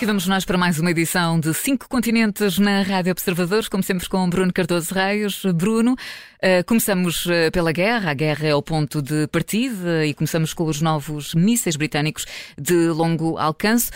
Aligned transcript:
Aqui 0.00 0.06
vamos 0.06 0.26
nós 0.26 0.46
para 0.46 0.56
mais 0.56 0.78
uma 0.78 0.90
edição 0.90 1.38
de 1.38 1.52
Cinco 1.52 1.86
Continentes 1.86 2.58
na 2.58 2.80
Rádio 2.80 3.12
Observadores, 3.12 3.68
como 3.68 3.82
sempre 3.82 4.08
com 4.08 4.30
Bruno 4.30 4.50
Cardoso 4.50 4.94
Reis. 4.94 5.42
Bruno, 5.54 5.92
uh, 5.92 6.64
começamos 6.66 7.26
uh, 7.26 7.52
pela 7.52 7.70
guerra, 7.70 8.10
a 8.10 8.14
guerra 8.14 8.46
é 8.48 8.54
o 8.54 8.62
ponto 8.62 9.02
de 9.02 9.26
partida 9.26 10.06
e 10.06 10.14
começamos 10.14 10.54
com 10.54 10.64
os 10.64 10.80
novos 10.80 11.34
mísseis 11.34 11.76
britânicos 11.76 12.24
de 12.56 12.88
longo 12.88 13.36
alcance. 13.36 13.90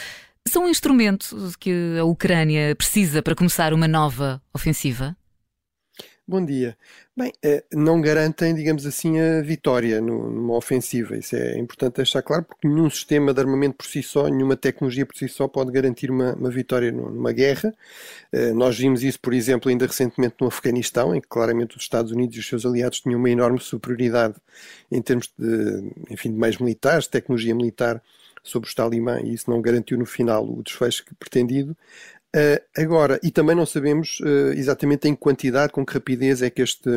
São 0.46 0.68
instrumentos 0.68 1.56
que 1.56 1.96
a 1.98 2.04
Ucrânia 2.04 2.76
precisa 2.76 3.22
para 3.22 3.34
começar 3.34 3.72
uma 3.72 3.88
nova 3.88 4.42
ofensiva? 4.52 5.16
Bom 6.26 6.42
dia. 6.42 6.74
Bem, 7.14 7.32
eh, 7.44 7.62
não 7.70 8.00
garantem, 8.00 8.54
digamos 8.54 8.86
assim, 8.86 9.20
a 9.20 9.42
vitória 9.42 10.00
numa 10.00 10.56
ofensiva. 10.56 11.18
Isso 11.18 11.36
é 11.36 11.58
importante 11.58 11.96
deixar 11.96 12.22
claro, 12.22 12.44
porque 12.44 12.66
nenhum 12.66 12.88
sistema 12.88 13.34
de 13.34 13.40
armamento 13.40 13.76
por 13.76 13.84
si 13.84 14.02
só, 14.02 14.26
nenhuma 14.28 14.56
tecnologia 14.56 15.04
por 15.04 15.14
si 15.14 15.28
só 15.28 15.46
pode 15.46 15.70
garantir 15.70 16.10
uma, 16.10 16.34
uma 16.34 16.50
vitória 16.50 16.90
numa 16.90 17.30
guerra. 17.30 17.74
Eh, 18.32 18.52
nós 18.54 18.78
vimos 18.78 19.02
isso, 19.02 19.20
por 19.20 19.34
exemplo, 19.34 19.68
ainda 19.70 19.86
recentemente 19.86 20.36
no 20.40 20.46
Afeganistão, 20.46 21.14
em 21.14 21.20
que 21.20 21.28
claramente 21.28 21.76
os 21.76 21.82
Estados 21.82 22.10
Unidos 22.10 22.36
e 22.36 22.40
os 22.40 22.48
seus 22.48 22.64
aliados 22.64 23.00
tinham 23.00 23.18
uma 23.18 23.28
enorme 23.30 23.60
superioridade 23.60 24.36
em 24.90 25.02
termos 25.02 25.30
de, 25.38 25.92
enfim, 26.10 26.32
de 26.32 26.38
meios 26.38 26.56
militares, 26.58 27.06
tecnologia 27.06 27.54
militar 27.54 28.02
sobre 28.42 28.68
os 28.68 28.74
talibã, 28.74 29.20
e 29.20 29.32
isso 29.32 29.50
não 29.50 29.60
garantiu 29.60 29.98
no 29.98 30.04
final 30.04 30.44
o 30.46 30.62
desfecho 30.62 31.04
pretendido. 31.18 31.74
Uh, 32.34 32.60
agora, 32.76 33.20
e 33.22 33.30
também 33.30 33.54
não 33.54 33.64
sabemos 33.64 34.18
uh, 34.18 34.52
exatamente 34.56 35.06
em 35.06 35.14
quantidade, 35.14 35.72
com 35.72 35.86
que 35.86 35.94
rapidez 35.94 36.42
é 36.42 36.50
que 36.50 36.62
este 36.62 36.90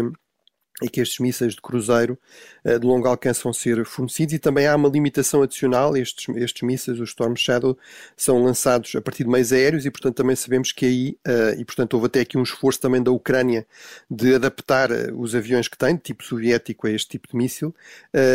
é 0.79 0.87
que 0.87 1.01
estes 1.01 1.17
mísseis 1.17 1.55
de 1.55 1.61
cruzeiro 1.61 2.19
uh, 2.63 2.79
de 2.79 2.85
longo 2.85 3.07
alcance 3.07 3.43
vão 3.43 3.51
ser 3.53 3.83
fornecidos 3.85 4.33
e 4.33 4.39
também 4.39 4.67
há 4.67 4.75
uma 4.75 4.89
limitação 4.89 5.43
adicional. 5.43 5.95
Estes, 5.95 6.27
estes 6.35 6.61
mísseis, 6.63 6.99
os 6.99 7.09
Storm 7.09 7.35
Shadow, 7.35 7.77
são 8.15 8.43
lançados 8.43 8.95
a 8.95 9.01
partir 9.01 9.25
de 9.25 9.29
meios 9.29 9.53
aéreos 9.53 9.85
e, 9.85 9.91
portanto, 9.91 10.15
também 10.15 10.35
sabemos 10.35 10.71
que 10.71 10.85
aí, 10.85 11.17
e 11.57 11.65
portanto, 11.65 11.95
houve 11.95 12.07
até 12.07 12.19
aqui 12.19 12.37
um 12.37 12.43
esforço 12.43 12.79
também 12.79 13.01
da 13.01 13.11
Ucrânia 13.11 13.65
de 14.09 14.35
adaptar 14.35 14.91
os 15.15 15.33
aviões 15.33 15.67
que 15.67 15.77
tem, 15.77 15.95
de 15.95 16.01
tipo 16.01 16.23
soviético, 16.23 16.85
a 16.85 16.91
este 16.91 17.09
tipo 17.09 17.27
de 17.27 17.35
míssil, 17.35 17.73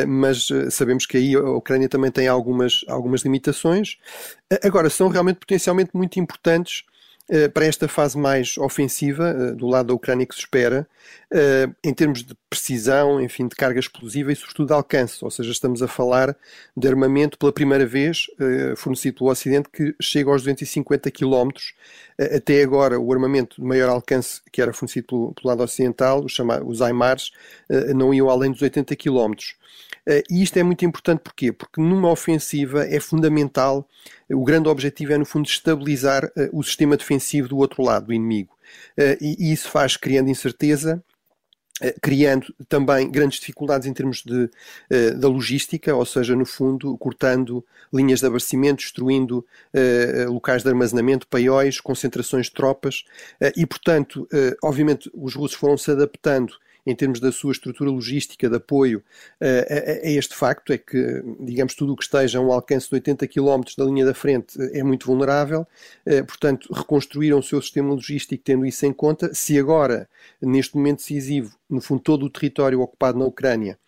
mas 0.09 0.49
sabemos 0.71 1.07
que 1.07 1.17
aí 1.17 1.37
a 1.37 1.51
Ucrânia 1.51 1.89
também 1.89 2.11
tem 2.11 2.27
algumas, 2.27 2.85
algumas 2.89 3.23
limitações. 3.23 3.99
agora, 4.65 4.91
são 4.91 5.09
realmente 5.09 5.39
potencialmente 5.39 5.91
muito 5.95 6.19
importantes 6.19 6.83
eh, 6.83 6.92
para 7.55 7.65
esta 7.65 7.89
fase 7.89 8.19
mais 8.19 8.59
ofensiva, 8.59 9.31
eh, 9.31 9.53
do 9.53 9.67
lado 9.67 9.87
da 9.87 9.95
Ucrânia 9.95 10.27
que 10.27 10.35
se 10.35 10.41
espera, 10.41 10.87
eh, 11.31 11.69
em 11.83 11.95
termos 11.95 12.23
de 12.23 12.35
precisão, 12.51 13.21
enfim, 13.21 13.49
de 13.49 13.57
carga 13.57 13.81
explosiva 13.81 14.33
e 14.33 14.37
sobretudo 14.37 14.67
de 14.67 14.73
alcance, 14.75 15.25
ou 15.25 15.31
seja, 15.31 15.51
estamos 15.51 15.83
a 15.83 15.89
falar 15.89 16.37
de 16.77 16.89
armamento 16.89 17.39
pela 17.39 17.53
primeira 17.53 17.87
vez 17.87 18.27
fornecido 18.77 19.19
pelo 19.19 19.31
Ocidente 19.31 19.69
que 19.73 19.95
chega 20.01 20.31
aos 20.31 20.43
250 20.43 21.11
km. 21.11 21.49
Até 22.19 22.63
agora 22.63 23.01
o 23.01 23.13
armamento 23.13 23.61
de 23.61 23.67
maior 23.67 23.89
alcance 23.89 24.43
que 24.53 24.61
era 24.61 24.73
fornecido 24.73 25.07
pelo, 25.07 25.35
pelo 25.35 25.49
lado 25.49 25.63
ocidental, 25.63 26.23
os, 26.25 26.33
chamados, 26.33 26.69
os 26.69 26.83
AIMARs, 26.83 27.33
não 27.95 28.13
iam 28.13 28.29
além 28.29 28.51
dos 28.51 28.61
80 28.61 28.95
km. 28.97 29.33
Eh, 30.07 30.23
e 30.31 30.43
isto 30.43 30.57
é 30.59 30.63
muito 30.63 30.85
importante 30.85 31.21
porquê? 31.21 31.53
Porque 31.53 31.81
numa 31.81 32.11
ofensiva 32.11 32.85
é 32.85 32.99
fundamental, 32.99 33.89
eh, 34.29 34.35
o 34.35 34.45
grande 34.45 34.69
objetivo 34.69 35.13
é 35.13 35.19
no 35.19 35.25
fundo 35.25 35.47
estabilizar 35.47 36.25
eh, 36.37 36.51
o 36.53 36.63
sistema 36.63 36.97
defensivo 36.97 37.49
do 37.49 37.59
outro 37.59 37.83
lado, 37.83 38.07
do 38.07 38.13
inimigo. 38.13 38.57
E 39.21 39.53
isso 39.53 39.69
faz 39.69 39.99
criando 39.99 40.31
incerteza, 40.31 41.03
criando 42.01 42.55
também 42.69 43.11
grandes 43.11 43.39
dificuldades 43.39 43.87
em 43.87 43.93
termos 43.93 44.23
de, 44.23 44.49
da 45.19 45.29
logística, 45.29 45.95
ou 45.95 46.07
seja, 46.07 46.35
no 46.35 46.47
fundo, 46.47 46.97
cortando 46.97 47.63
linhas 47.93 48.21
de 48.21 48.27
abastecimento, 48.27 48.79
destruindo 48.79 49.45
locais 50.29 50.63
de 50.63 50.71
armazenamento, 50.71 51.27
paióis, 51.29 51.81
concentrações 51.81 52.47
de 52.47 52.53
tropas, 52.53 53.05
e, 53.57 53.67
portanto, 53.67 54.27
obviamente, 54.63 55.11
os 55.13 55.35
russos 55.35 55.59
foram 55.59 55.77
se 55.77 55.91
adaptando 55.91 56.55
em 56.85 56.95
termos 56.95 57.21
da 57.21 57.31
sua 57.31 57.53
estrutura 57.53 57.91
logística 57.91 58.49
de 58.49 58.57
apoio 58.57 59.03
uh, 59.41 59.45
a, 59.45 60.07
a, 60.07 60.11
este 60.11 60.35
facto, 60.35 60.73
é 60.73 60.79
que, 60.79 61.23
digamos, 61.41 61.75
tudo 61.75 61.93
o 61.93 61.97
que 61.97 62.03
esteja 62.03 62.39
a 62.39 62.43
um 62.43 62.53
alcance 62.53 62.89
de 62.89 62.95
80 62.95 63.27
km 63.29 63.63
da 63.77 63.85
linha 63.85 64.05
da 64.05 64.15
frente 64.15 64.59
uh, 64.59 64.71
é 64.73 64.83
muito 64.83 65.07
vulnerável, 65.07 65.61
uh, 66.07 66.25
portanto, 66.27 66.73
reconstruíram 66.73 67.39
o 67.39 67.43
seu 67.43 67.61
sistema 67.63 67.95
logístico 67.95 68.43
tendo 68.45 68.67
isso 68.67 68.85
em 68.85 68.93
conta. 68.93 69.33
Se 69.33 69.59
agora, 69.59 70.09
neste 70.41 70.77
momento 70.77 70.99
decisivo, 70.99 71.57
no 71.71 71.81
fundo, 71.81 72.03
todo 72.03 72.27
o 72.27 72.31
território 72.31 72.81
ocupado 72.81 73.19
na 73.19 73.25
Ucrânia 73.25 73.79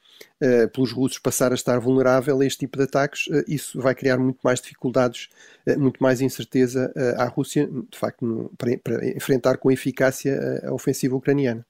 pelos 0.72 0.93
russos 0.93 1.19
passar 1.19 1.53
a 1.53 1.55
estar 1.55 1.78
vulnerável 1.78 2.38
a 2.41 2.47
este 2.47 2.61
tipo 2.61 2.76
de 2.76 2.84
ataques, 2.84 3.25
isso 3.49 3.81
vai 3.81 3.94
criar 3.94 4.16
muito 4.19 4.38
mais 4.44 4.61
dificuldades, 4.61 5.28
muito 5.76 6.03
mais 6.03 6.21
incerteza 6.21 6.93
à 7.16 7.25
Rússia, 7.25 7.66
de 7.66 7.99
facto, 7.99 8.50
para, 8.56 9.09
enfrentar 9.09 9.56
com 9.56 9.71
eficácia 9.71 10.62
a 10.65 10.72
ofensiva 10.72 11.16
ucraniana. 11.16 11.66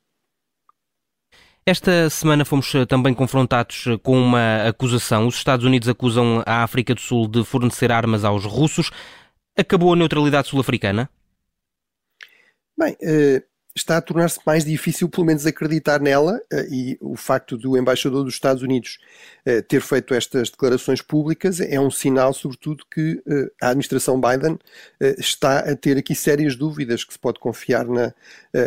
Esta 1.67 2.11
semana 2.11 2.45
fomos 2.45 2.75
eh, 2.75 2.85
também 2.85 3.15
confrontados 3.15 3.87
eh, 3.87 3.97
com 3.97 4.21
uma 4.21 4.69
acusação. 4.69 5.27
Os 5.27 5.37
Estados 5.37 5.65
Unidos 5.65 5.89
acusam 5.89 6.43
a 6.45 6.63
África 6.63 6.95
do 6.95 7.01
Sul 7.01 7.27
de 7.27 7.43
fornecer 7.43 7.91
armas 7.91 8.23
aos 8.23 8.45
russos. 8.45 8.91
Acabou 9.57 9.95
a 9.95 9.97
neutralidade 9.97 10.49
sul-africana? 10.49 11.09
Bem, 12.77 12.93
uh, 12.93 13.43
está 13.77 13.97
a 13.97 14.01
tornar-se 14.01 14.39
mais 14.47 14.65
difícil, 14.65 15.09
pelo 15.09 15.27
menos, 15.27 15.45
acreditar 15.47 16.01
nela, 16.01 16.41
eh, 16.53 16.67
e 16.71 16.99
o 17.01 17.17
facto 17.17 17.57
do 17.59 17.77
embaixador 17.77 18.23
dos 18.23 18.35
Estados 18.35 18.63
Unidos 18.63 18.99
eh, 19.45 19.61
ter 19.63 19.81
feito 19.81 20.15
estas 20.15 20.49
declarações 20.49 21.03
públicas 21.03 21.61
é 21.61 21.81
um 21.81 21.91
sinal, 21.91 22.33
sobretudo, 22.33 22.85
que 22.89 23.21
eh, 23.27 23.51
a 23.61 23.71
administração 23.71 24.21
Biden 24.21 24.59
está 25.19 25.59
a 25.59 25.75
ter 25.75 25.97
aqui 25.99 26.15
sérias 26.15 26.55
dúvidas 26.55 27.03
que 27.05 27.13
se 27.13 27.19
pode 27.19 27.41
confiar 27.41 27.87
na, 27.87 28.15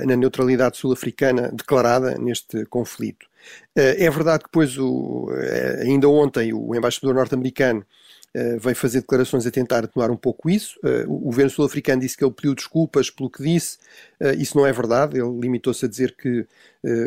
na 0.06 0.16
neutralidade 0.16 0.78
sul-africana 0.78 1.52
declarada 1.54 2.18
neste 2.18 2.66
conflito. 2.66 3.26
É 3.76 4.10
verdade 4.10 4.40
que, 4.40 4.50
depois, 4.50 4.78
o, 4.78 5.30
ainda 5.82 6.10
ontem, 6.10 6.54
o 6.54 6.76
embaixador 6.76 7.16
norte-americano 7.16 7.86
veio 8.60 8.76
fazer 8.76 9.02
declarações 9.02 9.48
a 9.48 9.52
tentar 9.52 9.84
atenuar 9.84 10.12
um 10.12 10.18
pouco 10.18 10.50
isso. 10.50 10.80
Uh, 10.84 11.12
o 11.12 11.20
governo 11.20 11.50
sul-africano 11.50 12.02
disse 12.02 12.16
que 12.16 12.24
ele 12.24 12.34
pediu 12.34 12.54
desculpas 12.54 13.10
pelo 13.10 13.30
que 13.30 13.42
disse. 13.42 13.78
Uh, 14.22 14.34
isso 14.38 14.58
não 14.58 14.66
é 14.66 14.72
verdade. 14.72 15.18
Ele 15.18 15.40
limitou-se 15.40 15.86
a 15.86 15.88
dizer 15.88 16.16
que 16.16 16.46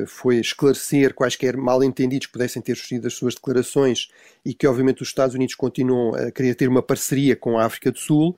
foi 0.07 0.37
esclarecer 0.37 1.15
quaisquer 1.15 1.57
mal-entendidos 1.57 2.27
que 2.27 2.33
pudessem 2.35 2.61
ter 2.61 2.77
surgido 2.77 3.05
das 3.05 3.15
suas 3.15 3.35
declarações 3.35 4.11
e 4.45 4.53
que, 4.53 4.67
obviamente, 4.67 5.01
os 5.01 5.09
Estados 5.09 5.35
Unidos 5.35 5.55
continuam 5.55 6.15
a 6.15 6.31
querer 6.31 6.55
ter 6.55 6.69
uma 6.69 6.83
parceria 6.83 7.35
com 7.35 7.57
a 7.57 7.65
África 7.65 7.91
do 7.91 7.99
Sul. 7.99 8.37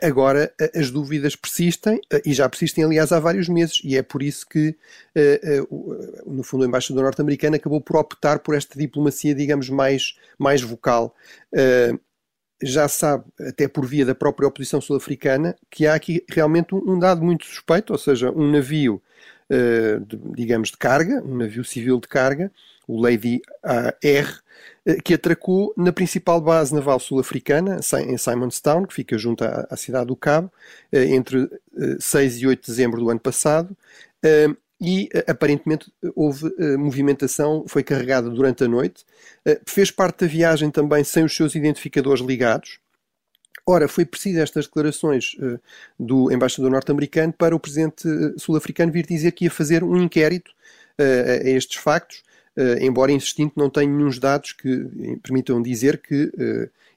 Agora, 0.00 0.50
as 0.74 0.90
dúvidas 0.90 1.36
persistem, 1.36 2.00
e 2.24 2.32
já 2.32 2.48
persistem, 2.48 2.84
aliás, 2.84 3.12
há 3.12 3.20
vários 3.20 3.46
meses, 3.46 3.82
e 3.84 3.94
é 3.94 4.02
por 4.02 4.22
isso 4.22 4.48
que, 4.48 4.74
no 6.26 6.42
fundo, 6.42 6.62
o 6.62 6.66
embaixador 6.66 7.02
norte-americano 7.02 7.56
acabou 7.56 7.80
por 7.82 7.96
optar 7.96 8.38
por 8.38 8.54
esta 8.54 8.78
diplomacia, 8.78 9.34
digamos, 9.34 9.68
mais, 9.68 10.16
mais 10.38 10.62
vocal 10.62 11.14
já 12.62 12.88
sabe, 12.88 13.24
até 13.40 13.66
por 13.66 13.86
via 13.86 14.04
da 14.04 14.14
própria 14.14 14.48
oposição 14.48 14.80
sul-africana, 14.80 15.56
que 15.70 15.86
há 15.86 15.94
aqui 15.94 16.24
realmente 16.28 16.74
um, 16.74 16.98
dado 16.98 17.22
muito 17.22 17.46
suspeito, 17.46 17.92
ou 17.92 17.98
seja, 17.98 18.30
um 18.30 18.50
navio, 18.50 19.02
uh, 19.50 20.00
de, 20.04 20.16
digamos, 20.34 20.70
de 20.70 20.76
carga, 20.76 21.22
um 21.24 21.36
navio 21.36 21.64
civil 21.64 21.98
de 21.98 22.08
carga, 22.08 22.50
o 22.86 23.00
Lady 23.00 23.40
R, 24.02 24.28
uh, 24.86 25.02
que 25.02 25.14
atracou 25.14 25.72
na 25.76 25.92
principal 25.92 26.40
base 26.40 26.74
naval 26.74 27.00
sul-africana, 27.00 27.80
em 28.06 28.18
Simonstown, 28.18 28.84
que 28.86 28.94
fica 28.94 29.16
junto 29.16 29.44
à, 29.44 29.66
à 29.70 29.76
cidade 29.76 30.06
do 30.06 30.16
Cabo, 30.16 30.52
uh, 30.92 30.96
entre 30.96 31.48
6 31.98 32.36
e 32.38 32.46
8 32.46 32.60
de 32.60 32.66
dezembro 32.66 33.00
do 33.00 33.10
ano 33.10 33.20
passado 33.20 33.76
e 34.80 35.08
eh, 35.12 35.24
aparentemente 35.28 35.92
houve 36.16 36.46
uh, 36.46 36.78
movimentação, 36.78 37.64
foi 37.68 37.82
carregada 37.82 38.30
durante 38.30 38.64
a 38.64 38.68
noite. 38.68 39.04
Uh, 39.46 39.60
fez 39.66 39.90
parte 39.90 40.20
da 40.20 40.26
viagem 40.26 40.70
também 40.70 41.04
sem 41.04 41.22
os 41.22 41.36
seus 41.36 41.54
identificadores 41.54 42.24
ligados. 42.24 42.78
Ora, 43.66 43.86
foi 43.86 44.06
preciso 44.06 44.40
estas 44.40 44.64
declarações 44.64 45.34
uh, 45.34 45.60
do 45.98 46.32
embaixador 46.32 46.70
norte-americano 46.70 47.32
para 47.32 47.54
o 47.54 47.60
presidente 47.60 48.08
sul-africano 48.38 48.90
vir 48.90 49.06
dizer 49.06 49.32
que 49.32 49.44
ia 49.44 49.50
fazer 49.50 49.84
um 49.84 49.96
inquérito 49.96 50.50
a 50.98 51.48
estes 51.48 51.80
factos, 51.80 52.22
embora 52.78 53.10
insistindo 53.10 53.52
não 53.56 53.70
tenha 53.70 53.90
nenhum 53.90 54.10
dados 54.18 54.52
que 54.52 55.16
permitam 55.22 55.62
dizer 55.62 55.96
que 55.96 56.30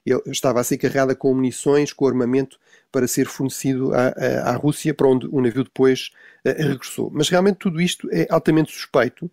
ele 0.04 0.20
estava 0.26 0.60
a 0.60 0.64
ser 0.64 0.76
carregada 0.76 1.14
com 1.14 1.32
munições, 1.32 1.90
com 1.90 2.06
armamento 2.06 2.58
para 2.94 3.08
ser 3.08 3.26
fornecido 3.26 3.92
à, 3.92 4.14
à, 4.44 4.52
Rússia, 4.54 4.94
para 4.94 5.08
onde 5.08 5.26
o 5.26 5.40
navio 5.40 5.64
depois 5.64 6.12
uh, 6.46 6.62
regressou. 6.62 7.10
Mas 7.12 7.28
realmente 7.28 7.56
tudo 7.56 7.80
isto 7.80 8.08
é 8.12 8.24
altamente 8.30 8.70
suspeito. 8.70 9.28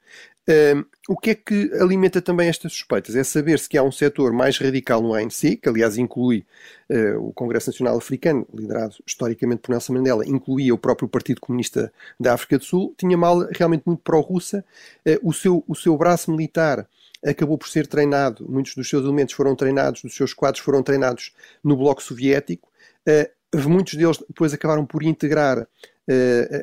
Uh, 0.50 0.84
o 1.08 1.16
que 1.16 1.30
é 1.30 1.36
que 1.36 1.72
alimenta 1.80 2.20
também 2.20 2.50
estas 2.50 2.74
suspeitas? 2.74 3.16
É 3.16 3.24
saber-se 3.24 3.70
que 3.70 3.78
há 3.78 3.84
um 3.84 3.92
setor 3.92 4.34
mais 4.34 4.58
radical 4.58 5.00
no 5.00 5.14
ANC, 5.14 5.58
que 5.62 5.70
aliás 5.70 5.96
inclui 5.96 6.44
uh, 6.90 7.20
o 7.20 7.32
Congresso 7.34 7.70
Nacional 7.70 7.96
Africano, 7.98 8.48
liderado 8.52 8.96
historicamente 9.06 9.62
por 9.62 9.70
Nelson 9.70 9.94
Mandela, 9.94 10.28
incluía 10.28 10.74
o 10.74 10.78
próprio 10.80 11.08
Partido 11.08 11.40
Comunista 11.40 11.94
da 12.20 12.34
África 12.34 12.58
do 12.58 12.64
Sul, 12.64 12.96
tinha 12.98 13.16
mal 13.16 13.48
realmente 13.52 13.84
muito 13.86 14.02
pró-russa. 14.02 14.66
Uh, 15.08 15.30
o, 15.30 15.32
seu, 15.32 15.64
o 15.68 15.76
seu 15.76 15.96
braço 15.96 16.32
militar 16.32 16.88
acabou 17.24 17.60
por 17.60 17.70
ser 17.70 17.86
treinado, 17.86 18.44
muitos 18.50 18.74
dos 18.74 18.90
seus 18.90 19.04
elementos 19.04 19.36
foram 19.36 19.56
treinados, 19.56 20.02
dos 20.02 20.16
seus 20.16 20.34
quadros 20.34 20.64
foram 20.64 20.82
treinados 20.82 21.32
no 21.64 21.78
Bloco 21.78 22.02
Soviético. 22.02 22.68
Muitos 23.54 23.96
deles 23.96 24.18
depois 24.18 24.54
acabaram 24.54 24.86
por 24.86 25.04
integrar 25.04 25.68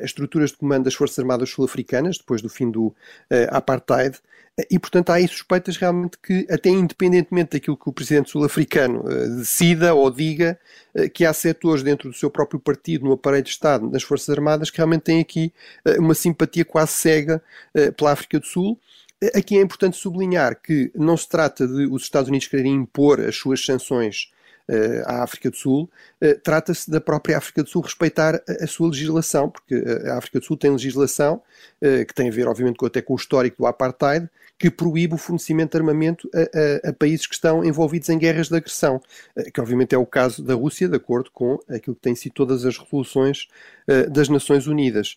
as 0.01 0.03
estruturas 0.03 0.51
de 0.51 0.57
comando 0.57 0.83
das 0.83 0.93
Forças 0.93 1.17
Armadas 1.17 1.49
Sul-Africanas, 1.49 2.17
depois 2.17 2.41
do 2.41 2.49
fim 2.49 2.69
do 2.69 2.93
apartheid, 3.49 4.19
e, 4.69 4.77
portanto, 4.79 5.11
há 5.11 5.15
aí 5.15 5.27
suspeitas 5.27 5.77
realmente 5.77 6.17
que, 6.21 6.45
até 6.49 6.69
independentemente 6.69 7.51
daquilo 7.51 7.77
que 7.77 7.87
o 7.87 7.93
presidente 7.93 8.31
sul-africano 8.31 9.01
uh, 9.01 9.37
decida 9.37 9.93
ou 9.93 10.09
diga, 10.09 10.59
uh, 10.95 11.09
que 11.09 11.25
há 11.25 11.31
setores 11.31 11.83
dentro 11.83 12.09
do 12.09 12.15
seu 12.15 12.29
próprio 12.29 12.59
partido, 12.59 13.05
no 13.05 13.13
aparelho 13.13 13.43
de 13.43 13.51
Estado, 13.51 13.89
das 13.89 14.03
Forças 14.03 14.29
Armadas, 14.29 14.69
que 14.69 14.77
realmente 14.77 15.03
têm 15.03 15.21
aqui 15.21 15.53
uh, 15.87 16.01
uma 16.01 16.13
simpatia 16.13 16.65
quase 16.65 16.93
cega 16.93 17.41
pela 17.95 18.11
África 18.11 18.39
do 18.39 18.45
Sul. 18.45 18.79
Aqui 19.35 19.57
é 19.57 19.61
importante 19.61 19.97
sublinhar 19.97 20.59
que 20.61 20.91
não 20.95 21.15
se 21.15 21.27
trata 21.27 21.67
de 21.67 21.85
os 21.85 22.03
Estados 22.03 22.29
Unidos 22.29 22.47
quererem 22.47 22.73
impor 22.73 23.19
as 23.19 23.35
suas 23.35 23.63
sanções 23.63 24.31
uh, 24.33 24.38
à 25.05 25.23
África 25.23 25.49
do 25.49 25.55
Sul, 25.55 25.89
uh, 26.21 26.39
trata-se 26.43 26.89
da 26.89 27.01
própria 27.01 27.37
África 27.37 27.63
do 27.63 27.69
Sul 27.69 27.81
respeitar 27.81 28.41
a, 28.47 28.67
sua 28.67 28.89
legislação, 28.89 29.49
porque 29.49 29.75
a 30.05 30.17
África 30.17 30.39
do 30.39 30.45
Sul 30.45 30.57
tem 30.57 30.71
legislação 30.71 31.41
que 32.07 32.13
tem 32.13 32.27
a 32.27 32.31
ver, 32.31 32.47
obviamente, 32.47 32.77
com, 32.77 32.85
até 32.85 33.01
com 33.01 33.13
o 33.13 33.15
histórico 33.15 33.57
do 33.57 33.65
apartheid, 33.65 34.29
que 34.57 34.69
proíbe 34.69 35.15
o 35.15 35.17
fornecimento 35.17 35.71
de 35.71 35.77
armamento 35.77 36.29
a, 36.33 36.87
a, 36.87 36.89
a, 36.89 36.93
países 36.93 37.25
que 37.25 37.33
estão 37.33 37.63
envolvidos 37.63 38.09
em 38.09 38.17
guerras 38.17 38.49
de 38.49 38.57
agressão, 38.57 39.01
que 39.53 39.61
obviamente 39.61 39.95
é 39.95 39.97
o 39.97 40.05
caso 40.05 40.43
da 40.43 40.53
Rússia, 40.53 40.87
de 40.87 40.95
acordo 40.95 41.31
com 41.31 41.57
aquilo 41.69 41.95
que 41.95 42.01
têm 42.01 42.15
sido 42.15 42.33
todas 42.33 42.65
as 42.65 42.77
resoluções 42.77 43.47
das 44.11 44.29
Nações 44.29 44.67
Unidas. 44.67 45.15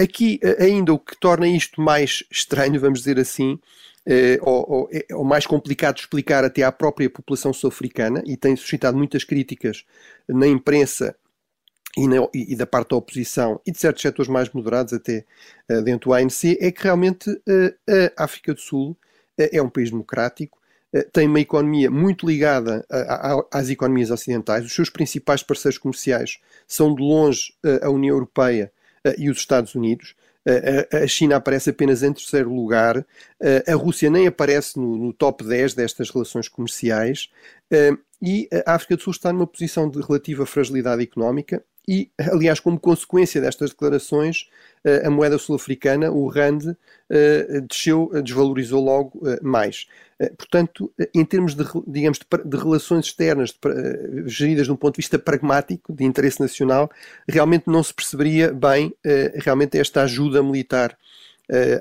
Aqui, 0.00 0.40
ainda 0.58 0.92
o 0.92 0.98
que 0.98 1.18
torna 1.18 1.46
isto 1.48 1.80
mais 1.80 2.22
estranho, 2.30 2.80
vamos 2.80 3.00
dizer 3.00 3.18
assim, 3.18 3.58
eh, 4.08 4.38
ou, 4.40 4.64
ou, 4.70 4.88
é, 4.92 5.04
ou, 5.12 5.24
mais 5.24 5.48
complicado 5.48 5.96
de 5.96 6.02
explicar 6.02 6.44
até 6.44 6.62
à 6.62 6.70
própria 6.70 7.10
população 7.10 7.52
sul-africana 7.52 8.22
e 8.24 8.36
tem 8.36 8.54
suscitado 8.54 8.96
muitas 8.96 9.24
críticas 9.24 9.84
na 10.28 10.46
imprensa 10.46 11.16
e, 11.96 12.06
na, 12.06 12.28
e, 12.32 12.54
da 12.54 12.66
parte 12.68 12.90
da 12.90 12.96
oposição 12.96 13.60
e 13.66 13.72
de 13.72 13.78
certos 13.78 14.02
setores 14.02 14.30
mais 14.30 14.48
moderados 14.50 14.92
até 14.92 15.24
uh, 15.68 15.82
dentro 15.82 16.10
do 16.10 16.14
ANC, 16.14 16.56
é 16.60 16.70
que 16.70 16.84
realmente 16.84 17.28
uh, 17.30 18.12
a 18.16 18.22
África 18.22 18.54
do 18.54 18.60
Sul 18.60 18.96
é 19.36 19.60
um 19.60 19.68
país 19.68 19.90
democrático, 19.90 20.58
tem 21.12 21.28
uma 21.28 21.40
economia 21.40 21.90
muito 21.90 22.26
ligada 22.26 22.86
a, 22.90 23.34
a, 23.34 23.44
às 23.52 23.68
economias 23.68 24.10
ocidentais, 24.10 24.64
os 24.64 24.72
seus 24.72 24.88
principais 24.88 25.42
parceiros 25.42 25.76
comerciais 25.76 26.38
são 26.66 26.94
de 26.94 27.02
longe 27.02 27.52
a 27.82 27.90
União 27.90 28.14
Europeia 28.14 28.72
e 29.18 29.28
os 29.28 29.36
Estados 29.36 29.74
Unidos, 29.74 30.14
a 30.92 31.06
China 31.06 31.36
aparece 31.36 31.70
apenas 31.70 32.02
em 32.02 32.12
terceiro 32.12 32.52
lugar, 32.54 33.04
a 33.66 33.74
Rússia 33.74 34.08
nem 34.08 34.26
aparece 34.26 34.78
no, 34.78 34.96
no 34.96 35.12
top 35.12 35.44
10 35.44 35.74
destas 35.74 36.10
relações 36.10 36.48
comerciais. 36.48 37.28
E 38.22 38.48
a 38.64 38.74
África 38.74 38.96
do 38.96 39.02
Sul 39.02 39.10
está 39.10 39.32
numa 39.32 39.46
posição 39.46 39.90
de 39.90 40.00
relativa 40.00 40.46
fragilidade 40.46 41.02
económica 41.02 41.62
e, 41.88 42.10
aliás, 42.32 42.60
como 42.60 42.78
consequência 42.78 43.40
destas 43.40 43.70
declarações, 43.70 44.48
a 45.04 45.10
moeda 45.10 45.38
sul-africana, 45.38 46.10
o 46.12 46.28
RAND, 46.28 46.76
desceu, 47.68 48.10
desvalorizou 48.22 48.82
logo 48.82 49.20
mais. 49.42 49.86
Portanto, 50.38 50.92
em 51.14 51.24
termos 51.24 51.54
de, 51.54 51.64
digamos, 51.86 52.18
de, 52.18 52.56
relações 52.56 53.06
externas 53.06 53.52
geridas 54.26 54.66
de 54.66 54.72
um 54.72 54.76
ponto 54.76 54.94
de 54.94 55.02
vista 55.02 55.18
pragmático, 55.18 55.92
de 55.92 56.04
interesse 56.04 56.40
nacional, 56.40 56.90
realmente 57.28 57.64
não 57.66 57.82
se 57.82 57.92
perceberia 57.92 58.52
bem 58.52 58.94
realmente 59.36 59.78
esta 59.78 60.02
ajuda 60.02 60.42
militar 60.42 60.96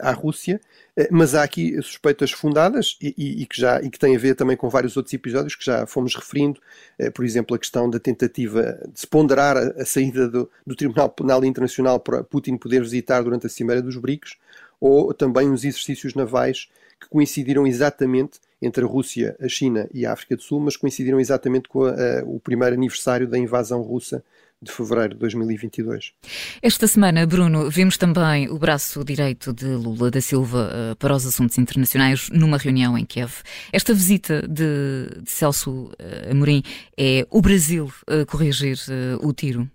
à 0.02 0.12
Rússia, 0.12 0.60
eh, 0.64 0.75
mas 1.12 1.36
há 1.36 1.44
aqui 1.44 1.76
suspeitas 1.82 2.32
fundadas 2.32 2.98
e, 3.02 3.14
e, 3.18 3.42
e, 3.42 3.46
que 3.46 3.60
já, 3.60 3.82
e 3.82 3.90
que 3.90 4.00
têm 4.00 4.16
a 4.16 4.20
ver 4.20 4.34
também 4.34 4.56
com 4.56 4.70
vários 4.70 4.96
outros 4.96 5.14
episódios 5.14 5.56
que 5.56 5.66
já 5.66 5.86
fomos 5.86 6.16
referindo, 6.16 6.62
eh, 6.98 7.10
por 7.10 7.26
exemplo, 7.26 7.54
a 7.56 7.60
questão 7.60 7.90
da 7.90 8.00
tentativa 8.00 8.80
de 8.92 9.00
se 9.02 9.06
ponderar 9.08 9.58
a, 9.58 9.82
a 9.82 9.86
saída 9.86 10.30
do, 10.30 10.50
do, 10.66 10.76
Tribunal 10.76 11.10
Penal 11.10 11.44
Internacional 11.44 12.00
para 12.00 12.24
Putin 12.24 12.56
poder 12.56 12.82
visitar 12.82 13.22
durante 13.22 13.46
a 13.46 13.50
Cimeira 13.50 13.82
dos 13.82 13.98
BRICS, 13.98 14.38
ou 14.80 15.14
também 15.14 15.52
os 15.52 15.66
exercícios 15.66 16.14
navais 16.14 16.70
que 17.00 17.10
coincidiram 17.10 17.68
exatamente 17.68 18.40
entre 18.62 18.86
a 18.86 18.88
Rússia, 18.88 19.36
a 19.42 19.50
China 19.50 19.90
e 19.94 20.06
a 20.06 20.14
África 20.14 20.38
do 20.38 20.42
Sul, 20.42 20.62
mas 20.62 20.78
coincidiram 20.78 21.20
exatamente 21.20 21.68
com 21.68 21.84
a, 21.84 21.92
a, 21.92 22.24
o 22.24 22.40
primeiro 22.40 22.74
aniversário 22.74 23.28
da 23.28 23.38
invasão 23.38 23.82
russa 23.82 24.24
de 24.62 24.72
fevereiro 24.72 25.14
de 25.14 25.20
2022. 25.20 26.14
Esta 26.62 26.88
semana, 26.88 27.26
Bruno, 27.26 27.70
vimos 27.70 27.98
também 27.98 28.50
o 28.50 28.58
braço 28.58 29.04
direito 29.04 29.54
de 29.54 29.66
Lula 29.66 30.10
da 30.10 30.22
Silva 30.22 30.70
uh, 30.72 30.96
para 30.96 31.16
os 31.16 31.26
assuntos 31.26 31.58
internacionais 31.58 32.30
numa 32.30 32.58
reunião 32.58 32.98
em 32.98 33.06
Kiev. 33.06 33.42
Esta 33.72 33.94
visita 33.94 34.42
de, 34.48 35.22
de 35.22 35.30
Celso 35.30 35.86
uh, 35.86 36.32
Amorim 36.32 36.64
é 36.98 37.28
o 37.30 37.42
Brasil 37.42 37.92
corrigir 38.28 38.78
o 39.22 39.34
tiro? 39.34 39.70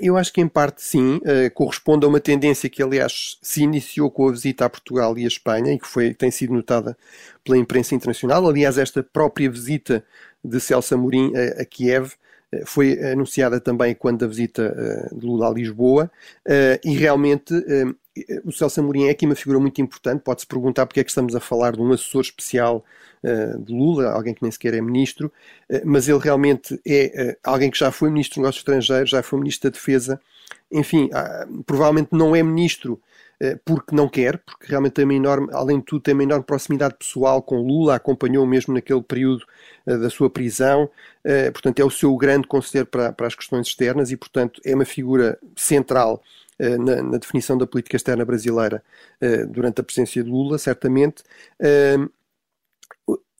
Eu 0.00 0.16
acho 0.16 0.32
que 0.32 0.40
em 0.40 0.48
parte 0.48 0.82
sim, 0.82 1.20
corresponde 1.54 2.06
a 2.06 2.08
uma 2.08 2.20
tendência 2.20 2.68
que 2.68 2.82
aliás 2.82 3.38
se 3.42 3.62
iniciou 3.62 4.10
com 4.10 4.28
a 4.28 4.32
visita 4.32 4.64
a 4.64 4.70
Portugal 4.70 5.18
e 5.18 5.24
a 5.24 5.28
Espanha 5.28 5.72
e 5.72 5.78
que 5.78 5.86
foi, 5.86 6.14
tem 6.14 6.30
sido 6.30 6.54
notada 6.54 6.96
pela 7.44 7.58
imprensa 7.58 7.94
internacional. 7.94 8.46
Aliás, 8.48 8.78
esta 8.78 9.02
própria 9.02 9.50
visita 9.50 10.04
de 10.42 10.60
Celso 10.60 10.94
Amorim 10.94 11.32
a, 11.36 11.62
a 11.62 11.64
Kiev 11.64 12.14
foi 12.66 12.98
anunciada 13.12 13.60
também 13.60 13.94
quando 13.94 14.24
a 14.24 14.28
visita 14.28 14.74
eh, 14.76 15.14
de 15.14 15.26
Lula 15.26 15.48
a 15.48 15.52
Lisboa. 15.52 16.10
Eh, 16.46 16.80
e 16.84 16.94
realmente 16.94 17.54
eh, 17.54 18.40
o 18.44 18.52
Celso 18.52 18.80
Amorim 18.80 19.06
é 19.06 19.10
aqui 19.10 19.24
uma 19.24 19.34
figura 19.34 19.58
muito 19.58 19.80
importante. 19.80 20.20
Pode-se 20.22 20.46
perguntar 20.46 20.86
porque 20.86 21.00
é 21.00 21.04
que 21.04 21.10
estamos 21.10 21.34
a 21.34 21.40
falar 21.40 21.72
de 21.72 21.80
um 21.80 21.92
assessor 21.92 22.22
especial 22.22 22.84
de 23.64 23.72
Lula, 23.72 24.10
alguém 24.10 24.34
que 24.34 24.42
nem 24.42 24.50
sequer 24.50 24.74
é 24.74 24.80
ministro, 24.80 25.30
mas 25.84 26.08
ele 26.08 26.18
realmente 26.18 26.76
é 26.84 27.36
alguém 27.44 27.70
que 27.70 27.78
já 27.78 27.92
foi 27.92 28.10
ministro 28.10 28.34
dos 28.34 28.42
Negócios 28.42 28.60
Estrangeiros, 28.62 29.10
já 29.10 29.22
foi 29.22 29.38
ministro 29.38 29.70
da 29.70 29.74
Defesa, 29.74 30.20
enfim, 30.72 31.10
ah, 31.12 31.46
provavelmente 31.66 32.08
não 32.12 32.34
é 32.34 32.42
ministro 32.42 33.00
eh, 33.00 33.11
porque 33.64 33.94
não 33.94 34.08
quer, 34.08 34.38
porque 34.38 34.66
realmente 34.68 34.92
tem 34.92 35.04
uma 35.04 35.14
enorme, 35.14 35.48
além 35.52 35.78
de 35.80 35.84
tudo, 35.84 36.02
tem 36.02 36.14
uma 36.14 36.22
enorme 36.22 36.44
proximidade 36.44 36.94
pessoal 36.94 37.42
com 37.42 37.56
Lula, 37.60 37.96
acompanhou 37.96 38.46
mesmo 38.46 38.72
naquele 38.72 39.02
período 39.02 39.44
uh, 39.86 39.98
da 39.98 40.08
sua 40.08 40.30
prisão, 40.30 40.84
uh, 40.84 41.52
portanto 41.52 41.80
é 41.80 41.84
o 41.84 41.90
seu 41.90 42.16
grande 42.16 42.46
conselheiro 42.46 42.88
para, 42.88 43.12
para 43.12 43.26
as 43.26 43.34
questões 43.34 43.66
externas 43.66 44.12
e, 44.12 44.16
portanto, 44.16 44.60
é 44.64 44.74
uma 44.74 44.84
figura 44.84 45.38
central 45.56 46.22
na, 46.58 47.02
na, 47.02 47.18
definição 47.18 47.58
da 47.58 47.66
política 47.66 47.96
externa 47.96 48.24
brasileira 48.24 48.84
durante 49.48 49.80
a 49.80 49.82
presença 49.82 50.22
de 50.22 50.30
Lula, 50.30 50.58
certamente. 50.58 51.24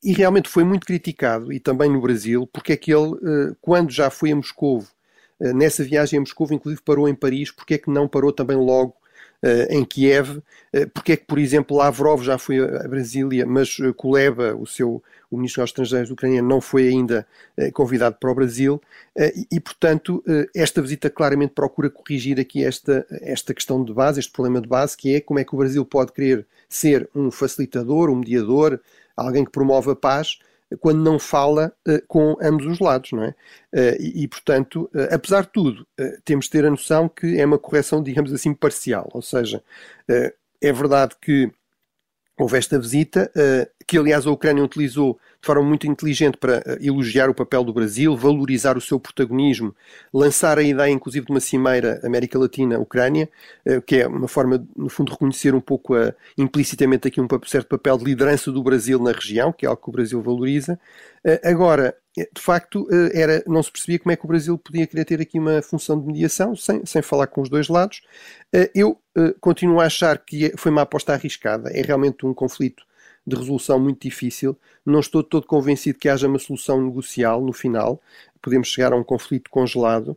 e 0.03 0.13
realmente 0.13 0.49
foi 0.49 0.65
muito 0.65 0.85
criticado, 0.85 1.53
e 1.53 1.61
também 1.61 1.89
no 1.89 2.01
Brasil, 2.01 2.49
porque 2.53 2.73
é 2.73 2.77
que 2.77 2.93
ele, 2.93 3.15
quando 3.61 3.93
já 3.93 4.11
foi 4.11 4.33
a 4.33 4.37
Moscovo, 4.37 4.91
nessa 5.39 5.85
viagem 5.85 6.17
a 6.17 6.21
Moscou, 6.21 6.49
inclusive 6.51 6.83
parou 6.83 7.09
em 7.09 7.15
Paris, 7.15 7.53
porque 7.53 7.75
é 7.75 7.79
que 7.79 7.91
não 7.91 8.09
parou 8.09 8.33
também 8.33 8.57
logo 8.57 8.97
em 9.71 9.85
Kiev, 9.85 10.39
uh, 10.39 10.43
porque 10.95 11.13
é 11.13 11.17
que, 11.17 11.25
por 11.25 11.39
exemplo, 11.39 11.77
Lavrov 11.77 12.23
já 12.23 12.39
foi 12.39 12.59
a 12.61 12.87
Brasília, 12.87 13.45
mas 13.45 13.79
uh, 13.79 13.93
Kuleba, 13.93 14.55
o 14.55 14.67
seu 14.67 15.03
o 15.31 15.37
ministro 15.37 15.63
dos 15.63 15.71
Estrangeiros 15.71 16.11
ucraniano, 16.11 16.47
não 16.47 16.61
foi 16.61 16.89
ainda 16.89 17.27
convidado 17.73 18.17
para 18.21 18.31
o 18.31 18.35
Brasil, 18.35 18.83
e, 19.19 19.47
e, 19.51 19.59
portanto, 19.59 20.23
esta 20.55 20.83
visita 20.83 21.09
claramente 21.09 21.55
procura 21.55 21.89
corrigir 21.89 22.39
aqui 22.39 22.63
esta, 22.63 23.07
esta 23.11 23.55
questão 23.55 23.83
de 23.83 23.95
base, 23.95 24.21
este 24.21 24.31
problema 24.31 24.61
de 24.61 24.69
base, 24.69 24.95
que 24.95 25.15
é 25.15 25.23
como 25.23 25.39
é 25.41 25.45
que 25.45 25.55
o 25.55 25.57
Brasil 25.57 25.87
pode 25.87 26.13
querer 26.13 26.47
ser 26.69 27.09
um 27.15 27.31
facilitador, 27.31 28.11
um 28.11 28.17
mediador, 28.17 28.79
alguém 29.17 29.43
que 29.43 29.51
promove 29.51 29.93
a 29.93 29.97
paz, 29.97 30.39
quando 30.81 31.03
não 31.03 31.19
fala 31.19 31.73
uh, 31.89 32.03
com 32.07 32.37
ambos 32.41 32.67
os 32.67 32.79
lados, 32.79 33.13
não 33.13 33.25
é? 33.25 33.35
Uh, 33.73 33.97
e, 34.01 34.25
e, 34.25 34.29
portanto, 34.29 34.91
uh, 34.95 35.15
apesar 35.15 35.43
de 35.43 35.49
tudo, 35.53 35.87
temos 36.25 36.47
de 36.47 36.51
ter 36.51 36.65
a 36.65 36.71
noção 36.71 37.09
que 37.09 37.39
é 37.41 37.45
uma 37.45 37.59
correção, 37.59 38.03
digamos 38.03 38.33
assim, 38.33 38.55
parcial. 38.55 39.09
Ou 39.13 39.23
seja, 39.23 39.63
é 40.61 40.73
verdade 40.73 41.17
que 41.21 41.51
houve 42.43 42.59
esta 42.59 42.79
visita, 42.79 43.31
que 43.87 43.99
aliás 43.99 44.27
a 44.27 44.31
Ucrânia 44.31 44.65
utilizou 44.65 45.19
de 45.43 45.47
forma 45.47 45.63
muito 45.63 45.89
inteligente 45.89 46.39
para 46.39 46.63
eh, 46.65 46.79
elogiar 46.83 47.29
o 47.29 47.35
papel 47.35 47.65
do 47.65 47.73
Brasil, 47.73 48.17
valorizar 48.17 48.77
o 48.77 48.81
seu 48.81 49.01
protagonismo, 49.01 49.75
lançar 50.15 50.57
a 50.57 50.63
ideia, 50.63 50.93
inclusive, 50.93 51.27
de 51.27 51.33
uma 51.33 51.41
cimeira 51.41 52.01
América 52.05 52.39
Latina-Ucrânia, 52.39 53.29
eh, 53.67 53.81
que 53.81 53.97
é 53.97 54.07
uma 54.07 54.29
forma, 54.29 54.65
no 54.77 54.89
fundo, 54.89 55.11
reconhecer 55.11 55.53
um 55.53 55.61
pouco 55.61 55.95
implicitamente 56.39 57.09
aqui 57.09 57.21
um 57.21 57.27
certo 57.45 57.67
papel 57.67 57.99
de 57.99 58.05
liderança 58.05 58.53
do 58.53 58.63
Brasil 58.63 59.03
na 59.03 59.11
região, 59.11 59.53
que 59.53 59.67
é 59.67 59.69
algo 59.69 59.83
que 59.83 59.89
o 59.89 59.93
Brasil 59.93 60.23
valoriza. 60.23 60.79
Eh, 61.25 61.41
agora, 61.45 61.97
de 62.17 62.41
facto, 62.41 62.87
era, 63.15 63.43
não 63.47 63.63
se 63.63 63.73
percebia 63.73 63.99
como 63.99 64.13
é 64.13 64.17
que 64.17 64.25
o 64.25 64.29
Brasil 64.29 64.59
podia 64.59 64.87
querer 64.87 65.05
ter 65.05 65.21
aqui 65.21 65.39
uma 65.39 65.63
função 65.63 65.99
de 65.99 66.07
mediação, 66.07 66.55
sem, 66.55 66.85
sem 66.85 67.01
falar 67.01 67.27
com 67.27 67.41
os 67.41 67.49
dois 67.49 67.69
lados. 67.69 68.03
Eu 68.75 69.01
continuo 69.41 69.81
a 69.81 69.87
achar 69.87 70.19
que 70.19 70.47
é, 70.47 70.53
foi 70.57 70.71
uma 70.71 70.83
aposta 70.83 71.13
arriscada. 71.13 71.71
É 71.71 71.83
realmente 71.83 72.27
um 72.27 72.35
conflito 72.35 72.85
de 73.27 73.37
resolução 73.37 73.79
muito 73.79 74.03
difícil. 74.03 74.57
Não 74.85 75.01
estou 75.01 75.23
todo 75.23 75.47
convencido 75.47 75.99
que 75.99 76.09
haja 76.09 76.29
uma 76.29 76.39
solução 76.39 76.83
negocial 76.83 77.41
no 77.41 77.53
final. 77.53 78.01
Podemos 78.41 78.69
chegar 78.69 78.93
a 78.93 78.97
um 78.97 79.05
conflito 79.05 79.51
congelado. 79.51 80.17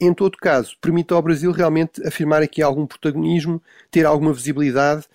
Em 0.00 0.14
todo 0.14 0.38
caso, 0.38 0.76
permite 0.80 1.12
ao 1.12 1.20
Brasil 1.20 1.52
realmente 1.52 2.06
afirmar 2.06 2.42
aqui 2.42 2.62
algum 2.62 2.86
protagonismo, 2.86 3.62
ter 3.90 4.06
alguma 4.06 4.32
visibilidade, 4.32 5.04
eh, 5.04 5.08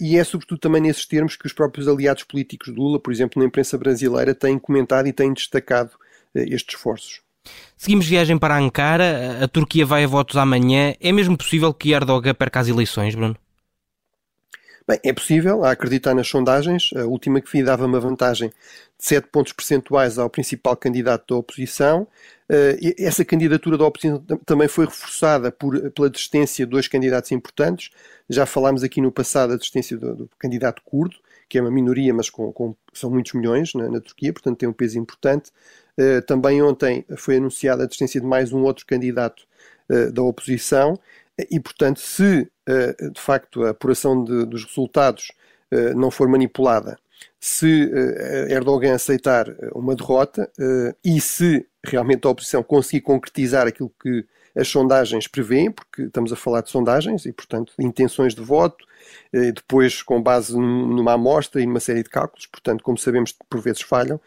e 0.00 0.16
é 0.16 0.24
sobretudo 0.24 0.58
também 0.58 0.80
nesses 0.80 1.06
termos 1.06 1.36
que 1.36 1.46
os 1.46 1.52
próprios 1.52 1.88
aliados 1.88 2.22
políticos 2.22 2.72
de 2.72 2.78
Lula, 2.78 3.00
por 3.00 3.12
exemplo, 3.12 3.40
na 3.40 3.48
imprensa 3.48 3.76
brasileira, 3.76 4.34
têm 4.34 4.58
comentado 4.58 5.06
e 5.08 5.12
têm 5.12 5.32
destacado 5.32 5.90
eh, 6.34 6.44
estes 6.48 6.76
esforços. 6.76 7.20
Seguimos 7.76 8.06
viagem 8.06 8.38
para 8.38 8.56
Ankara. 8.56 9.42
A 9.42 9.48
Turquia 9.48 9.84
vai 9.84 10.04
a 10.04 10.06
votos 10.06 10.36
amanhã. 10.36 10.94
É 11.00 11.10
mesmo 11.10 11.36
possível 11.36 11.74
que 11.74 11.92
Erdogan 11.92 12.34
perca 12.34 12.60
as 12.60 12.68
eleições, 12.68 13.14
Bruno? 13.14 13.36
Bem, 14.86 14.98
é 15.04 15.12
possível, 15.12 15.64
a 15.64 15.70
acreditar 15.70 16.12
nas 16.12 16.26
sondagens. 16.26 16.90
A 16.96 17.04
última 17.04 17.40
que 17.40 17.50
vi 17.50 17.62
dava 17.62 17.86
uma 17.86 18.00
vantagem 18.00 18.48
de 18.48 18.54
7 18.98 19.28
pontos 19.28 19.52
percentuais 19.52 20.18
ao 20.18 20.28
principal 20.28 20.76
candidato 20.76 21.34
da 21.34 21.38
oposição. 21.38 22.02
Uh, 22.50 22.94
essa 22.98 23.24
candidatura 23.24 23.78
da 23.78 23.84
oposição 23.84 24.18
também 24.44 24.66
foi 24.66 24.86
reforçada 24.86 25.52
por, 25.52 25.90
pela 25.92 26.10
desistência 26.10 26.66
de 26.66 26.70
dois 26.70 26.88
candidatos 26.88 27.30
importantes. 27.30 27.90
Já 28.28 28.44
falámos 28.44 28.82
aqui 28.82 29.00
no 29.00 29.12
passado 29.12 29.50
da 29.50 29.56
desistência 29.56 29.96
do, 29.96 30.16
do 30.16 30.30
candidato 30.36 30.82
curdo, 30.84 31.16
que 31.48 31.58
é 31.58 31.60
uma 31.60 31.70
minoria, 31.70 32.12
mas 32.12 32.28
com, 32.28 32.52
com 32.52 32.74
são 32.92 33.08
muitos 33.08 33.34
milhões 33.34 33.74
na, 33.74 33.88
na, 33.88 34.00
Turquia, 34.00 34.32
portanto 34.32 34.58
tem 34.58 34.68
um 34.68 34.72
peso 34.72 34.98
importante. 34.98 35.52
Uh, 35.96 36.20
também 36.22 36.60
ontem 36.60 37.04
foi 37.16 37.36
anunciada 37.36 37.84
a 37.84 37.86
desistência 37.86 38.20
de 38.20 38.26
mais 38.26 38.52
um 38.52 38.62
outro 38.62 38.84
candidato 38.84 39.44
uh, 39.88 40.10
da 40.10 40.22
oposição 40.22 40.98
e, 41.50 41.58
portanto, 41.58 42.00
se 42.00 42.48
uh, 42.68 43.10
de 43.10 43.20
facto 43.20 43.64
a 43.64 43.70
apuração 43.70 44.22
de, 44.22 44.44
dos 44.46 44.64
resultados 44.64 45.32
uh, 45.72 45.96
não 45.98 46.10
for 46.10 46.28
manipulada, 46.28 46.98
se 47.40 47.84
uh, 47.84 48.52
Erdogan 48.52 48.94
aceitar 48.94 49.46
uma 49.74 49.94
derrota 49.94 50.50
e 51.04 51.20
se 51.20 51.66
realmente 51.84 52.26
a 52.26 52.30
oposição 52.30 52.62
conseguir 52.62 53.00
concretizar 53.00 53.66
aquilo 53.66 53.92
que 54.00 54.24
as 54.54 54.68
sondagens 54.68 55.26
prevêem, 55.26 55.70
porque 55.70 56.02
estamos 56.02 56.32
a 56.32 56.36
falar 56.36 56.60
de 56.62 56.70
sondagens 56.70 57.26
e, 57.26 57.32
portanto, 57.32 57.72
intenções 57.78 58.34
de 58.34 58.42
voto, 58.42 58.86
depois 59.32 60.00
com 60.00 60.22
base 60.22 60.56
numa 60.56 61.14
amostra 61.14 61.60
e 61.60 61.66
numa 61.66 61.80
série 61.80 62.02
de 62.02 62.08
cálculos, 62.08 62.46
portanto, 62.46 62.84
como 62.84 62.96
sabemos, 62.96 63.34
por 63.50 63.60
vezes 63.60 63.82
falham, 63.82 64.20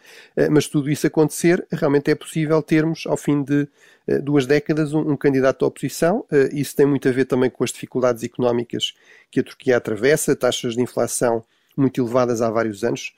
mas 0.52 0.68
tudo 0.68 0.90
isso 0.90 1.08
acontecer, 1.08 1.66
realmente 1.72 2.12
é 2.12 2.16
possível 2.16 2.62
termos, 2.62 3.06
ao 3.08 3.16
fim 3.16 3.42
de 3.42 3.68
eh, 4.08 4.20
duas 4.20 4.46
décadas 4.46 4.94
um, 4.94 5.16
candidato 5.18 5.66
à 5.66 5.68
oposição. 5.68 6.26
Eh, 6.32 6.50
isso 6.54 6.76
tem 6.76 6.86
muito 6.86 7.08
a 7.08 7.12
ver 7.12 7.26
também 7.26 7.50
com 7.50 7.64
as 7.64 7.72
dificuldades 7.72 8.24
económicas 8.24 8.94
que 9.32 9.40
a 9.40 9.44
Turquia 9.44 9.78
atravessa, 9.78 10.36
taxas 10.36 10.76
de 10.76 10.82
inflação 10.82 11.44
muito 11.76 12.02
elevadas 12.02 12.42
há 12.42 12.50
vários 12.50 12.84
anos. 12.84 13.14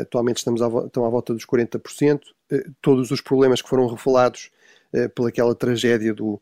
Atualmente 0.00 0.38
estamos 0.38 0.60
à, 0.62 0.66
estão 0.86 1.04
à 1.04 1.08
volta 1.08 1.32
dos 1.32 1.46
40%. 1.46 2.20
Uh, 2.50 2.72
todos 2.82 3.12
os 3.12 3.20
problemas 3.20 3.62
que 3.62 3.68
foram 3.68 3.86
revelados 3.86 4.50
pelaquela 5.14 5.54
tragédia 5.54 6.12
do, 6.12 6.40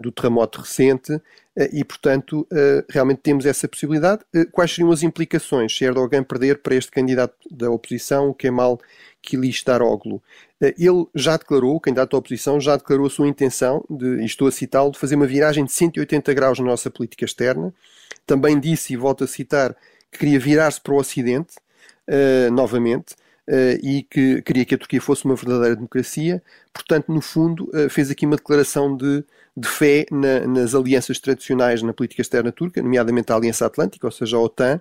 do 0.00 0.12
terremoto 0.12 0.60
recente 0.60 1.20
e, 1.72 1.84
portanto, 1.84 2.46
realmente 2.88 3.18
temos 3.18 3.44
essa 3.44 3.66
possibilidade. 3.66 4.22
quais 4.52 4.72
seriam 4.72 4.92
as 4.92 5.02
implicações 5.02 5.76
se 5.76 5.84
Erdogan 5.84 6.22
perder 6.22 6.58
para 6.58 6.74
este 6.74 6.90
candidato 6.90 7.34
da 7.50 7.70
oposição, 7.70 8.28
o 8.28 8.34
Kemal 8.34 8.80
Kılıçdaroğlu? 9.22 10.22
Ele 10.60 11.06
já 11.14 11.36
declarou, 11.36 11.76
o 11.76 11.80
candidato 11.80 12.12
da 12.12 12.18
oposição, 12.18 12.60
já 12.60 12.76
declarou 12.76 13.06
a 13.06 13.10
sua 13.10 13.28
intenção, 13.28 13.84
de, 13.88 14.22
e 14.22 14.24
estou 14.24 14.48
a 14.48 14.52
citá-lo, 14.52 14.92
de 14.92 14.98
fazer 14.98 15.16
uma 15.16 15.26
viragem 15.26 15.64
de 15.64 15.72
180 15.72 16.34
graus 16.34 16.58
na 16.58 16.64
nossa 16.64 16.90
política 16.90 17.24
externa. 17.24 17.72
Também 18.26 18.58
disse, 18.58 18.92
e 18.92 18.96
volto 18.96 19.24
a 19.24 19.26
citar, 19.26 19.74
que 20.10 20.18
queria 20.18 20.38
virar-se 20.38 20.80
para 20.80 20.94
o 20.94 20.96
Ocidente, 20.96 21.56
novamente, 22.52 23.14
e 23.82 24.02
que 24.02 24.42
queria 24.42 24.64
que 24.64 24.74
a 24.74 24.78
Turquia 24.78 25.00
fosse 25.00 25.24
uma 25.24 25.34
verdadeira 25.34 25.74
democracia. 25.74 26.42
Portanto, 26.72 27.12
no 27.12 27.20
fundo, 27.20 27.70
uh, 27.74 27.88
fez 27.88 28.10
aqui 28.10 28.26
uma 28.26 28.36
declaração 28.36 28.96
de, 28.96 29.24
de 29.56 29.68
fé 29.68 30.06
na, 30.10 30.46
nas 30.46 30.74
alianças 30.74 31.18
tradicionais 31.18 31.82
na 31.82 31.92
política 31.92 32.22
externa 32.22 32.52
turca, 32.52 32.82
nomeadamente 32.82 33.32
a 33.32 33.36
Aliança 33.36 33.66
Atlântica, 33.66 34.06
ou 34.06 34.12
seja, 34.12 34.36
a 34.36 34.40
OTAN, 34.40 34.80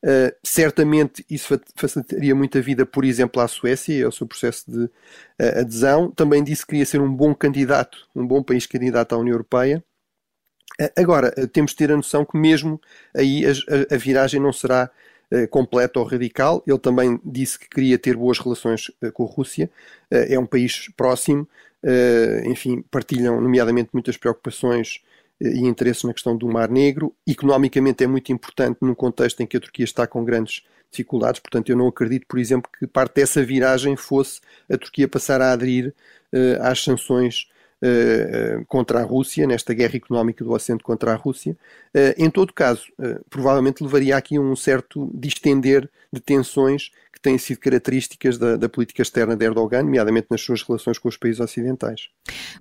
Uh, 0.00 0.30
certamente 0.44 1.26
isso 1.28 1.60
facilitaria 1.74 2.32
muito 2.32 2.56
a 2.56 2.60
vida, 2.60 2.86
por 2.86 3.04
exemplo, 3.04 3.42
à 3.42 3.48
Suécia 3.48 3.92
e 3.92 4.02
ao 4.04 4.12
seu 4.12 4.28
processo 4.28 4.70
de 4.70 4.84
uh, 4.84 5.60
adesão. 5.60 6.10
Também 6.12 6.42
disse 6.44 6.62
que 6.62 6.68
queria 6.68 6.86
ser 6.86 7.00
um 7.00 7.12
bom 7.12 7.34
candidato, 7.34 8.06
um 8.14 8.24
bom 8.24 8.40
país 8.40 8.64
candidato 8.64 9.14
à 9.14 9.18
União 9.18 9.34
Europeia. 9.34 9.82
Uh, 10.80 10.90
agora, 10.96 11.32
temos 11.48 11.72
de 11.72 11.78
ter 11.78 11.90
a 11.90 11.96
noção 11.96 12.24
que 12.24 12.38
mesmo 12.38 12.80
aí 13.14 13.44
a, 13.44 13.94
a 13.94 13.98
viragem 13.98 14.40
não 14.40 14.52
será 14.52 14.88
completa 15.50 15.98
ou 16.00 16.06
radical. 16.06 16.62
Ele 16.66 16.78
também 16.78 17.20
disse 17.24 17.58
que 17.58 17.68
queria 17.68 17.98
ter 17.98 18.16
boas 18.16 18.38
relações 18.38 18.90
com 19.12 19.24
a 19.24 19.26
Rússia. 19.26 19.70
é 20.10 20.38
um 20.38 20.46
país 20.46 20.88
próximo, 20.96 21.48
enfim, 22.46 22.82
partilham 22.90 23.40
nomeadamente 23.40 23.90
muitas 23.92 24.16
preocupações 24.16 25.00
e 25.40 25.60
interesses 25.66 26.02
na 26.04 26.12
questão 26.12 26.36
do 26.36 26.48
Mar 26.48 26.68
Negro. 26.68 27.14
Economicamente 27.26 28.02
é 28.02 28.06
muito 28.06 28.32
importante 28.32 28.78
num 28.80 28.94
contexto 28.94 29.40
em 29.40 29.46
que 29.46 29.56
a 29.56 29.60
Turquia 29.60 29.84
está 29.84 30.06
com 30.06 30.24
grandes 30.24 30.64
dificuldades, 30.90 31.38
portanto 31.38 31.68
eu 31.68 31.76
não 31.76 31.86
acredito, 31.86 32.26
por 32.26 32.38
exemplo, 32.38 32.70
que 32.78 32.86
parte 32.86 33.16
dessa 33.16 33.44
viragem 33.44 33.94
fosse 33.94 34.40
a 34.70 34.78
Turquia 34.78 35.06
passar 35.06 35.40
a 35.42 35.52
aderir 35.52 35.94
às 36.60 36.82
sanções 36.82 37.46
uh, 37.82 38.64
contra 38.66 39.00
a 39.00 39.04
Rússia, 39.04 39.46
nesta 39.46 39.74
guerra 39.74 39.96
económica 39.96 40.44
do 40.44 40.52
Ocidente 40.52 40.82
contra 40.82 41.12
a 41.12 41.16
Rússia. 41.16 41.56
Uh, 41.94 42.14
em 42.16 42.30
todo 42.30 42.52
caso, 42.52 42.86
provavelmente 43.30 43.82
levaria 43.82 44.16
aqui 44.16 44.38
um 44.38 44.54
certo 44.56 45.10
distender 45.14 45.88
de 46.12 46.20
tensões 46.20 46.90
que 47.18 47.20
têm 47.20 47.36
sido 47.36 47.58
características 47.58 48.38
da, 48.38 48.56
da, 48.56 48.68
política 48.68 49.02
externa 49.02 49.36
de 49.36 49.44
Erdogan, 49.44 49.82
nomeadamente 49.82 50.28
nas 50.30 50.40
suas 50.40 50.62
relações 50.62 50.98
com 50.98 51.08
os 51.08 51.16
países 51.16 51.40
ocidentais. 51.40 52.08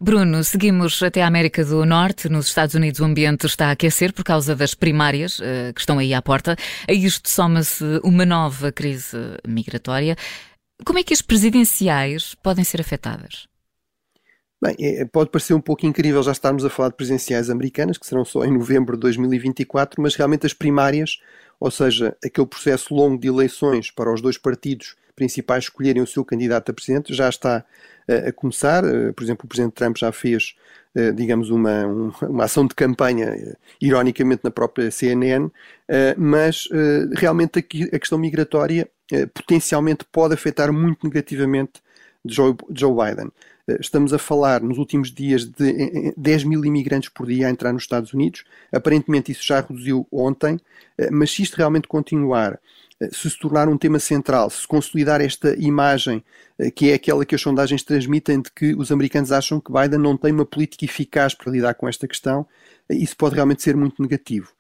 Bruno, 0.02 0.44
seguimos 0.44 1.02
até 1.04 1.22
a 1.22 1.28
América 1.28 1.64
do 1.64 1.86
Norte. 1.86 2.28
Nos 2.28 2.48
Estados 2.48 2.74
Unidos 2.74 3.00
o 3.00 3.06
ambiente 3.06 3.46
está 3.46 3.68
a 3.68 3.72
aquecer 3.72 4.12
por 4.12 4.24
causa 4.24 4.56
das 4.56 4.74
primárias 4.74 5.40
uh, 5.40 5.74
que 5.74 5.80
estão 5.80 6.00
aí 6.00 6.14
à 6.14 6.22
porta. 6.22 6.56
A 6.88 6.92
isto 6.92 7.30
soma-se 7.30 7.84
uma 8.04 8.26
nova 8.26 8.72
crise 8.72 9.18
migratória. 9.48 10.16
Como 10.84 10.98
é 10.98 11.04
que 11.04 11.14
as 11.14 11.22
presidenciais 11.22 12.36
podem 12.36 12.64
ser 12.64 12.82
afetadas? 12.82 13.48
Bem, 14.62 14.76
é, 14.80 15.06
pode 15.06 15.30
parecer 15.30 15.54
um 15.54 15.62
pouco 15.62 15.86
incrível 15.86 16.24
já 16.24 16.32
estarmos 16.32 16.66
a 16.66 16.70
falar 16.70 16.90
de 16.90 16.96
presidenciais 16.96 17.50
americanas, 17.50 17.98
que 17.98 18.08
serão 18.08 18.26
só 18.26 18.44
em 18.44 18.52
novembro 18.52 18.96
de 18.96 19.02
2024, 19.02 20.02
mas 20.02 20.16
realmente 20.16 20.46
as 20.46 20.54
primárias 20.54 21.20
ou 21.60 21.72
seja, 21.72 22.16
aquele 22.24 22.48
processo 22.48 22.94
longo 22.94 23.20
de 23.20 23.28
eleições 23.28 23.90
para 23.90 24.14
os 24.14 24.22
dois 24.22 24.38
partidos 24.38 24.96
principais 25.16 25.64
escolherem 25.66 26.02
o 26.02 26.08
seu 26.08 26.24
candidato 26.24 26.70
a 26.70 26.74
presidente 26.74 27.14
já 27.14 27.28
está 27.28 27.66
uh, 28.08 28.30
a 28.30 28.32
começar. 28.32 28.86
Uh, 28.86 29.12
por 29.14 29.24
exemplo, 29.24 29.46
o 29.46 29.48
presidente 29.48 29.74
Trump 29.74 29.98
já 29.98 30.12
fez, 30.12 30.56
uh, 30.96 31.12
digamos, 31.14 31.50
uma, 31.50 31.88
um, 31.88 32.12
uma 32.30 32.44
ação 32.44 32.68
de 32.68 32.76
campanha, 32.76 33.58
ironicamente 33.82 34.42
na 34.44 34.52
própria 34.52 34.92
CNN, 34.92 35.50
mas 36.18 36.68
realmente 37.16 37.60
aqui 37.60 37.84
a 37.94 38.00
questão 38.00 38.18
migratória 38.18 38.90
potencialmente 39.34 40.06
pode 40.12 40.34
afetar 40.34 40.72
muito 40.72 41.08
negativamente 41.08 41.82
Joe 42.26 42.54
Biden. 42.94 43.32
Estamos 43.68 44.14
a 44.14 44.18
falar 44.18 44.62
nos 44.62 44.78
últimos 44.78 45.12
dias 45.12 45.44
de 45.44 46.14
10 46.16 46.46
mil 46.46 46.64
imigrantes 46.64 47.10
por 47.10 47.28
dia 47.28 47.48
a 47.48 47.50
entrar 47.50 47.74
nos 47.74 47.84
Estados 47.84 48.14
Unidos. 48.14 48.46
Aparentemente 48.72 49.34
isso 49.34 49.46
já 49.46 49.60
reduziu 49.60 50.08
ontem, 50.10 50.58
eh, 50.98 51.12
mas 51.12 51.32
se 51.32 51.44
isto 51.44 51.58
realmente 51.58 51.86
continuar, 51.86 52.62
eh, 52.98 53.10
se 53.12 53.30
se 53.30 53.38
tornar 53.38 53.68
um 53.68 53.78
tema 53.78 54.00
central, 54.00 54.50
se 54.50 54.66
consolidar 54.66 55.20
esta 55.20 55.54
imagem 55.58 56.24
eh, 56.58 56.72
que 56.72 56.92
é 56.92 56.94
aquela 56.94 57.26
que 57.26 57.36
as 57.36 57.42
sondagens 57.42 57.84
transmitem 57.84 58.42
de 58.42 58.50
que 58.54 58.74
os 58.74 58.90
americanos 58.90 59.34
acham 59.34 59.60
que 59.60 59.70
Biden 59.70 60.00
não 60.00 60.16
tem 60.16 60.32
uma 60.32 60.46
política 60.46 60.86
eficaz 60.86 61.34
para 61.34 61.52
lidar 61.52 61.74
com 61.74 61.90
esta 61.90 62.08
questão, 62.08 62.48
isso 62.90 63.18
pode 63.18 63.36
realmente 63.36 63.64
ser 63.64 63.76
muito 63.76 64.02
negativo. 64.02 64.54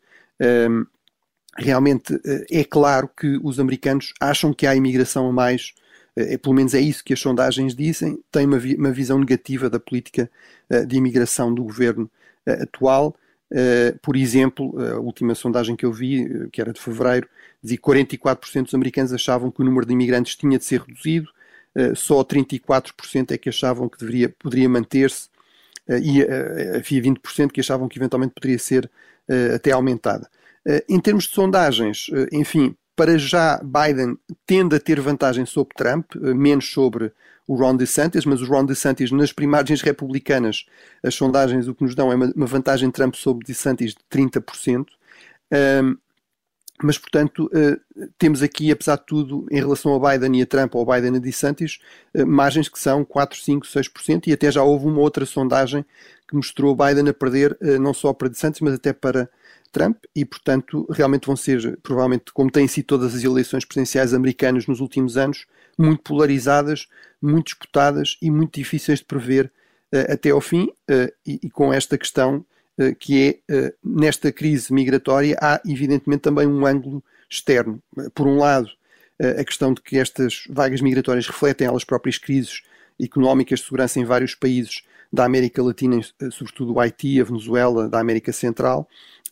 Realmente 1.57 2.19
é 2.51 2.63
claro 2.63 3.07
que 3.07 3.39
os 3.41 3.59
americanos 3.59 4.13
acham 4.19 4.53
que 4.53 4.67
há 4.67 4.75
imigração 4.75 5.27
a 5.29 5.31
mais 5.31 5.73
é, 6.17 6.35
pelo 6.35 6.55
menos 6.55 6.73
é 6.73 6.81
isso 6.81 7.03
que 7.03 7.13
as 7.13 7.19
sondagens 7.19 7.75
dizem, 7.75 8.19
tem 8.31 8.47
uma, 8.47 8.57
vi 8.57 8.75
uma 8.75 8.91
visão 8.91 9.19
negativa 9.19 9.69
da 9.69 9.79
política 9.79 10.27
uh, 10.67 10.83
de 10.83 10.97
imigração 10.97 11.53
do 11.53 11.63
governo 11.63 12.09
uh, 12.47 12.63
atual. 12.63 13.15
Uh, 13.51 13.97
por 14.01 14.17
exemplo, 14.17 14.75
a 14.81 14.99
última 14.99 15.35
sondagem 15.35 15.75
que 15.75 15.85
eu 15.85 15.93
vi, 15.93 16.49
que 16.51 16.59
era 16.59 16.73
de 16.73 16.81
fevereiro, 16.81 17.29
dizia 17.61 17.77
que 17.77 17.83
44% 17.83 18.63
dos 18.63 18.73
americanos 18.73 19.13
achavam 19.13 19.51
que 19.51 19.61
o 19.61 19.63
número 19.63 19.85
de 19.85 19.93
imigrantes 19.93 20.35
tinha 20.35 20.57
de 20.57 20.65
ser 20.65 20.81
reduzido, 20.81 21.29
só 21.95 22.23
34% 22.23 23.31
é 23.31 23.37
que 23.37 23.49
achavam 23.49 23.87
que 23.87 23.99
deveria, 23.99 24.29
poderia 24.29 24.67
manter-se 24.67 25.29
e 25.87 26.23
havia 26.75 27.01
20% 27.03 27.51
que 27.51 27.59
achavam 27.59 27.87
que 27.87 27.99
eventualmente 27.99 28.33
poderia 28.33 28.57
ser 28.57 28.89
até 29.53 29.71
aumentada. 29.71 30.27
em 30.89 30.99
termos 30.99 31.25
de 31.25 31.35
sondagens, 31.35 32.07
enfim, 32.31 32.75
para 32.97 33.15
já, 33.19 33.61
Biden 33.63 34.17
tende 34.43 34.75
a 34.75 34.79
ter 34.79 34.99
vantagem 34.99 35.45
sobre 35.45 35.75
Trump, 35.75 36.15
eh, 36.15 36.33
menos 36.33 36.71
sobre 36.71 37.13
o 37.45 37.55
Ron 37.55 37.75
DeSantis, 37.75 38.25
mas 38.25 38.41
o 38.41 38.45
Ron 38.47 38.65
DeSantis 38.65 39.11
nas 39.11 39.31
primárias 39.31 39.81
republicanas, 39.83 40.65
as 41.03 41.13
sondagens 41.13 41.67
o 41.67 41.75
que 41.75 41.83
nos 41.83 41.93
dão 41.93 42.11
é 42.11 42.15
uma 42.15 42.47
vantagem 42.47 42.89
Trump 42.89 43.13
sobre 43.13 43.45
DeSantis 43.45 43.91
de 43.91 43.99
30%. 44.09 44.87
Um, 45.53 45.95
mas, 46.83 46.97
portanto, 46.97 47.49
uh, 47.53 48.09
temos 48.17 48.41
aqui, 48.41 48.71
apesar 48.71 48.97
de 48.97 49.05
tudo, 49.05 49.47
em 49.49 49.59
relação 49.59 49.95
a 49.95 50.11
Biden 50.11 50.39
e 50.39 50.41
a 50.41 50.45
Trump, 50.45 50.75
ou 50.75 50.85
Biden 50.85 51.15
e 51.15 51.19
DeSantis, 51.19 51.79
uh, 52.15 52.25
margens 52.25 52.67
que 52.67 52.79
são 52.79 53.05
4, 53.05 53.39
5, 53.39 53.65
6%, 53.65 54.27
e 54.27 54.33
até 54.33 54.51
já 54.51 54.63
houve 54.63 54.87
uma 54.87 54.99
outra 54.99 55.25
sondagem 55.25 55.85
que 56.27 56.35
mostrou 56.35 56.75
Biden 56.75 57.09
a 57.09 57.13
perder, 57.13 57.57
não 57.79 57.93
só 57.93 58.11
para 58.11 58.27
DeSantis, 58.27 58.59
mas 58.59 58.73
até 58.73 58.91
para 58.91 59.29
Trump 59.71 59.97
e, 60.15 60.25
portanto, 60.25 60.87
realmente 60.89 61.25
vão 61.25 61.35
ser, 61.35 61.77
provavelmente, 61.83 62.31
como 62.33 62.51
têm 62.51 62.67
sido 62.67 62.85
todas 62.85 63.15
as 63.15 63.23
eleições 63.23 63.65
presidenciais 63.65 64.13
americanas 64.13 64.67
nos 64.67 64.79
últimos 64.79 65.17
anos, 65.17 65.45
muito 65.77 66.03
polarizadas, 66.03 66.87
muito 67.21 67.47
disputadas 67.47 68.17
e 68.21 68.31
muito 68.31 68.55
difíceis 68.55 68.99
de 68.99 69.05
prever 69.05 69.51
até 70.09 70.31
ao 70.31 70.41
fim 70.41 70.69
e, 71.25 71.39
e 71.43 71.49
com 71.49 71.71
esta 71.71 71.97
questão 71.97 72.45
que 72.99 73.41
é, 73.49 73.73
nesta 73.83 74.31
crise 74.31 74.71
migratória, 74.71 75.37
há 75.41 75.59
evidentemente 75.65 76.21
também 76.21 76.45
um 76.45 76.65
ângulo 76.65 77.03
externo. 77.29 77.81
Por 78.13 78.27
um 78.27 78.37
lado, 78.37 78.69
a 79.19 79.43
questão 79.43 79.73
de 79.73 79.81
que 79.81 79.97
estas 79.97 80.43
vagas 80.49 80.81
migratórias 80.81 81.27
refletem 81.27 81.67
elas 81.67 81.83
próprias 81.83 82.17
crises 82.17 82.61
económicas 83.01 83.59
de 83.59 83.65
segurança 83.65 83.99
em 83.99 84.05
vários 84.05 84.35
países 84.35 84.83
da 85.11 85.25
América 85.25 85.63
Latina, 85.63 85.99
sobretudo 86.31 86.73
o 86.73 86.79
Haiti, 86.79 87.19
a 87.19 87.23
Venezuela, 87.23 87.87
da 87.87 87.99
América 87.99 88.31
Central, 88.31 88.87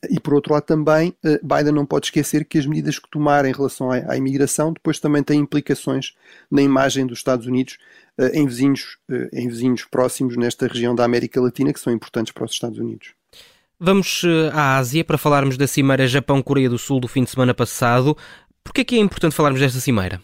e 0.09 0.19
por 0.19 0.33
outro 0.33 0.53
lado 0.53 0.63
também, 0.63 1.13
eh, 1.23 1.39
Biden 1.43 1.73
não 1.73 1.85
pode 1.85 2.07
esquecer 2.07 2.45
que 2.45 2.57
as 2.57 2.65
medidas 2.65 2.99
que 2.99 3.09
tomar 3.09 3.45
em 3.45 3.51
relação 3.51 3.91
à, 3.91 4.17
imigração 4.17 4.73
depois 4.73 4.99
também 4.99 5.23
têm 5.23 5.39
implicações 5.39 6.13
na 6.49 6.61
imagem 6.61 7.05
dos 7.05 7.19
Estados 7.19 7.47
Unidos 7.47 7.77
eh, 8.17 8.31
em 8.39 8.45
vizinhos, 8.45 8.97
eh, 9.09 9.29
em 9.33 9.47
vizinhos 9.47 9.85
próximos 9.85 10.35
nesta 10.35 10.67
região 10.67 10.95
da 10.95 11.03
América 11.03 11.41
Latina 11.41 11.73
que 11.73 11.79
são 11.79 11.93
importantes 11.93 12.33
para 12.33 12.45
os 12.45 12.51
Estados 12.51 12.79
Unidos. 12.79 13.09
Vamos 13.79 14.23
à 14.53 14.77
Ásia 14.77 15.03
para 15.03 15.17
falarmos 15.17 15.57
da 15.57 15.67
cimeira 15.67 16.07
Japão-Coreia 16.07 16.69
do 16.69 16.77
Sul 16.77 16.99
do 16.99 17.09
fim 17.09 17.23
de 17.23 17.29
semana 17.29 17.53
passado. 17.53 18.15
Por 18.63 18.73
que 18.73 18.81
é 18.81 18.83
que 18.85 18.95
é 18.95 18.99
importante 18.99 19.35
falarmos 19.35 19.59
desta 19.59 19.79
cimeira? 19.79 20.21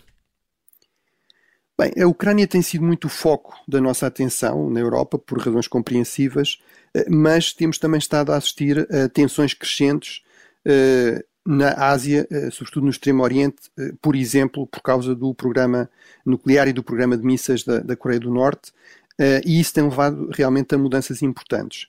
Bem, 1.82 1.94
a 2.00 2.08
Ucrânia 2.08 2.46
tem 2.46 2.62
sido 2.62 2.86
muito 2.86 3.06
o 3.06 3.10
foco 3.10 3.60
da 3.68 3.82
nossa 3.82 4.06
atenção 4.06 4.70
na 4.70 4.80
Europa, 4.80 5.18
por 5.18 5.40
razões 5.40 5.68
compreensivas, 5.68 6.60
eh, 6.94 7.08
mas 7.10 7.54
temos 7.54 7.80
também 7.80 7.98
estado 7.98 8.32
a 8.32 8.36
assistir 8.36 8.88
a 8.94 9.10
tensões 9.10 9.56
crescentes 9.56 10.22
eh, 10.64 11.26
na 11.44 11.74
Ásia, 11.90 12.28
eh, 12.30 12.52
sobretudo 12.52 12.84
no 12.84 12.92
Extremo 12.92 13.24
Oriente, 13.24 13.64
por 14.00 14.16
exemplo, 14.16 14.68
por 14.68 14.84
causa 14.84 15.16
do 15.16 15.34
programa 15.34 15.90
nuclear 16.24 16.68
e 16.68 16.74
do 16.74 16.84
programa 16.84 17.18
de 17.18 17.26
mísseis 17.26 17.64
da, 17.64 17.80
da 17.80 17.96
Coreia 17.96 18.20
do 18.20 18.32
Norte, 18.32 18.72
e 19.44 19.60
isso 19.60 19.74
tem 19.74 19.84
levado 19.84 20.30
realmente 20.32 20.74
a 20.74 20.78
mudanças 20.78 21.22
importantes. 21.22 21.88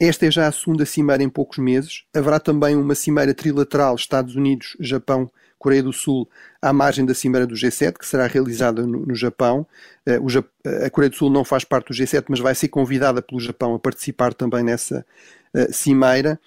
Esta 0.00 0.26
é 0.26 0.30
já 0.30 0.46
a 0.46 0.52
segunda 0.52 0.84
cimeira 0.84 1.22
em 1.22 1.28
poucos 1.30 1.58
meses. 1.58 2.04
Haverá 2.14 2.38
também 2.38 2.76
uma 2.76 2.94
cimeira 2.94 3.32
trilateral 3.32 3.94
Estados 3.94 4.36
Unidos, 4.36 4.76
Japão, 4.80 5.30
Coreia 5.58 5.82
do 5.82 5.92
Sul 5.92 6.28
à 6.60 6.72
margem 6.72 7.04
da 7.04 7.14
Cimeira 7.14 7.46
do 7.46 7.54
G7, 7.54 7.98
que 7.98 8.06
será 8.06 8.26
realizada 8.26 8.86
no, 8.86 9.06
no 9.06 9.14
Japão. 9.14 9.66
Uh, 10.06 10.84
a 10.84 10.90
Coreia 10.90 11.10
do 11.10 11.16
Sul 11.16 11.30
não 11.30 11.44
faz 11.44 11.64
parte 11.64 11.88
do 11.88 11.94
G7, 11.94 12.24
mas 12.28 12.40
vai 12.40 12.54
ser 12.54 12.68
convidada 12.68 13.20
pelo 13.20 13.40
Japão 13.40 13.74
a 13.74 13.78
participar 13.78 14.34
também 14.34 14.62
nessa 14.62 15.04
uh, 15.54 15.72
cimeira. 15.72 16.38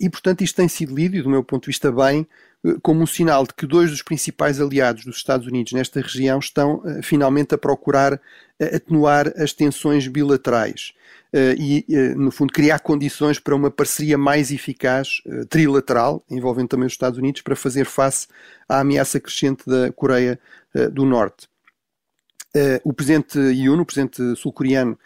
E, 0.00 0.10
portanto, 0.10 0.42
isto 0.42 0.56
tem 0.56 0.68
sido 0.68 0.94
lido, 0.94 1.16
e 1.16 1.22
do 1.22 1.30
meu 1.30 1.44
ponto 1.44 1.62
de 1.62 1.68
vista, 1.68 1.92
bem, 1.92 2.26
como 2.82 3.02
um 3.02 3.06
sinal 3.06 3.46
de 3.46 3.54
que 3.54 3.66
dois 3.66 3.90
dos 3.90 4.02
principais 4.02 4.60
aliados 4.60 5.04
dos 5.04 5.16
Estados 5.16 5.46
Unidos 5.46 5.72
nesta 5.72 6.00
região 6.00 6.38
estão 6.38 6.82
finalmente 7.02 7.54
a 7.54 7.58
procurar 7.58 8.20
atenuar 8.60 9.32
as 9.36 9.52
tensões 9.52 10.08
bilaterais. 10.08 10.92
Eh, 11.32 11.54
e, 11.58 11.84
no 12.16 12.30
fundo, 12.30 12.52
criar 12.52 12.78
condições 12.80 13.38
para 13.38 13.54
uma 13.54 13.70
parceria 13.70 14.16
mais 14.16 14.50
eficaz, 14.50 15.20
trilateral, 15.48 16.24
envolvendo 16.30 16.68
também 16.68 16.86
os 16.86 16.92
Estados 16.92 17.18
Unidos, 17.18 17.42
para 17.42 17.54
fazer 17.54 17.84
face 17.84 18.26
à 18.68 18.80
ameaça 18.80 19.20
crescente 19.20 19.64
da 19.66 19.92
Coreia 19.92 20.38
do 20.92 21.04
Norte. 21.04 21.48
O 22.84 22.92
presidente 22.92 23.38
Yoon, 23.38 23.80
o 23.80 23.84
presidente 23.84 24.34
sul-coreano, 24.36 24.98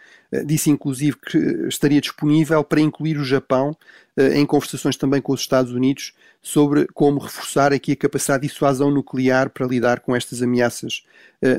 disse 0.45 0.69
inclusive 0.69 1.17
que 1.17 1.37
estaria 1.67 1.99
disponível 1.99 2.63
para 2.63 2.79
incluir 2.79 3.17
o 3.17 3.23
Japão 3.23 3.75
em 4.17 4.45
conversações 4.45 4.95
também 4.95 5.21
com 5.21 5.33
os 5.33 5.41
Estados 5.41 5.71
Unidos 5.71 6.13
sobre 6.41 6.87
como 6.93 7.19
reforçar 7.19 7.73
aqui 7.73 7.93
a 7.93 7.95
capacidade 7.95 8.41
de 8.43 8.49
dissuasão 8.49 8.91
nuclear 8.91 9.49
para 9.49 9.65
lidar 9.67 9.99
com 9.99 10.15
estas 10.15 10.41
ameaças 10.41 11.03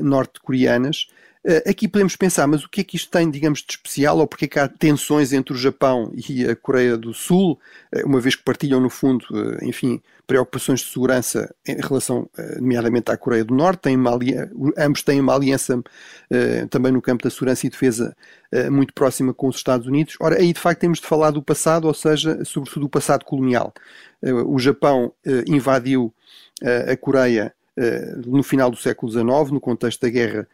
norte-coreanas. 0.01 1.07
Eh, 1.45 1.69
aqui 1.69 1.89
podemos 1.89 2.15
pensar, 2.15 2.47
mas 2.47 2.63
o 2.63 2.69
que 2.69 2.81
é 2.81 2.83
que 2.85 2.95
isto 2.95 3.11
tem, 3.11 3.29
digamos, 3.29 3.59
de 3.59 3.73
especial, 3.73 4.17
ou 4.17 4.25
porque 4.25 4.45
é 4.45 4.47
que 4.47 4.59
há 4.59 4.67
tensões 4.67 5.33
entre 5.33 5.53
o 5.53 5.57
Japão 5.57 6.13
e 6.29 6.45
a 6.45 6.55
Coreia 6.55 6.95
do 6.95 7.13
Sul, 7.13 7.59
eh, 7.91 8.03
uma 8.05 8.21
vez 8.21 8.35
que 8.35 8.43
partilham, 8.43 8.79
no 8.79 8.89
fundo, 8.89 9.25
eh, 9.33 9.65
enfim, 9.65 10.01
preocupações 10.25 10.79
de 10.79 10.87
segurança 10.87 11.53
em 11.67 11.75
relação, 11.81 12.29
nomeadamente, 12.55 13.11
à 13.11 13.17
Coreia 13.17 13.43
do 13.43 13.53
Norte, 13.53 13.81
têm 13.81 13.97
ambos 14.77 15.03
têm 15.03 15.19
uma 15.19 15.35
aliança 15.35 15.83
também 16.69 16.93
no 16.93 17.01
campo 17.01 17.25
da 17.25 17.29
segurança 17.29 17.67
e 17.67 17.69
defesa 17.69 18.15
muito 18.71 18.93
próxima 18.93 19.33
com 19.33 19.49
os 19.49 19.57
Estados 19.57 19.85
Unidos. 19.85 20.15
Ora, 20.21 20.39
aí 20.39 20.53
de 20.53 20.59
facto 20.61 20.79
temos 20.79 20.99
de 20.99 21.05
falar 21.05 21.31
do 21.31 21.43
passado, 21.43 21.85
ou 21.87 21.93
seja, 21.93 22.43
sobretudo 22.45 22.83
do 22.83 22.89
passado 22.89 23.25
colonial. 23.25 23.73
O 24.47 24.57
Japão 24.59 25.11
invadiu 25.45 26.13
a 26.89 26.95
Coreia 26.95 27.53
no 28.25 28.43
final 28.43 28.71
do 28.71 28.77
século 28.77 29.11
XIX, 29.11 29.51
no 29.51 29.59
contexto 29.59 30.01
da 30.01 30.09
guerra 30.09 30.47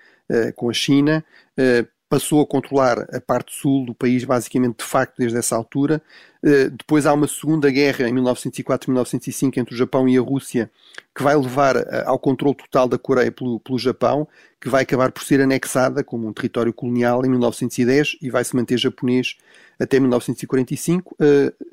com 0.56 0.70
a 0.70 0.74
China, 0.74 1.24
uh, 1.58 1.88
passou 2.08 2.42
a 2.42 2.46
controlar 2.46 3.08
a 3.14 3.22
parte 3.22 3.56
sul 3.56 3.86
do 3.86 3.94
país, 3.94 4.24
basicamente 4.24 4.78
de 4.80 4.84
facto, 4.84 5.18
desde 5.18 5.38
essa 5.38 5.56
altura. 5.56 6.02
Uh, 6.44 6.70
depois 6.72 7.06
há 7.06 7.14
uma 7.14 7.28
segunda 7.28 7.70
guerra 7.70 8.08
em 8.08 8.14
1904-1905 8.14 9.58
entre 9.58 9.74
o 9.74 9.78
Japão 9.78 10.08
e 10.08 10.18
a 10.18 10.22
Rússia, 10.22 10.72
que 11.16 11.24
vai 11.24 11.36
levar 11.36 11.76
ao 12.06 12.18
controle 12.18 12.56
total 12.56 12.88
da 12.88 12.98
Coreia 12.98 13.32
pelo, 13.32 13.60
pelo 13.60 13.78
Japão, 13.78 14.28
que 14.60 14.70
vai 14.70 14.84
acabar 14.84 15.12
por 15.12 15.24
ser 15.24 15.42
anexada 15.42 16.04
como 16.04 16.28
um 16.28 16.34
território 16.34 16.74
colonial 16.74 17.26
em 17.26 17.30
1910 17.30 18.18
e 18.22 18.30
vai 18.30 18.44
se 18.44 18.56
manter 18.56 18.78
japonês 18.78 19.38
até 19.80 20.00
1945. 20.00 21.16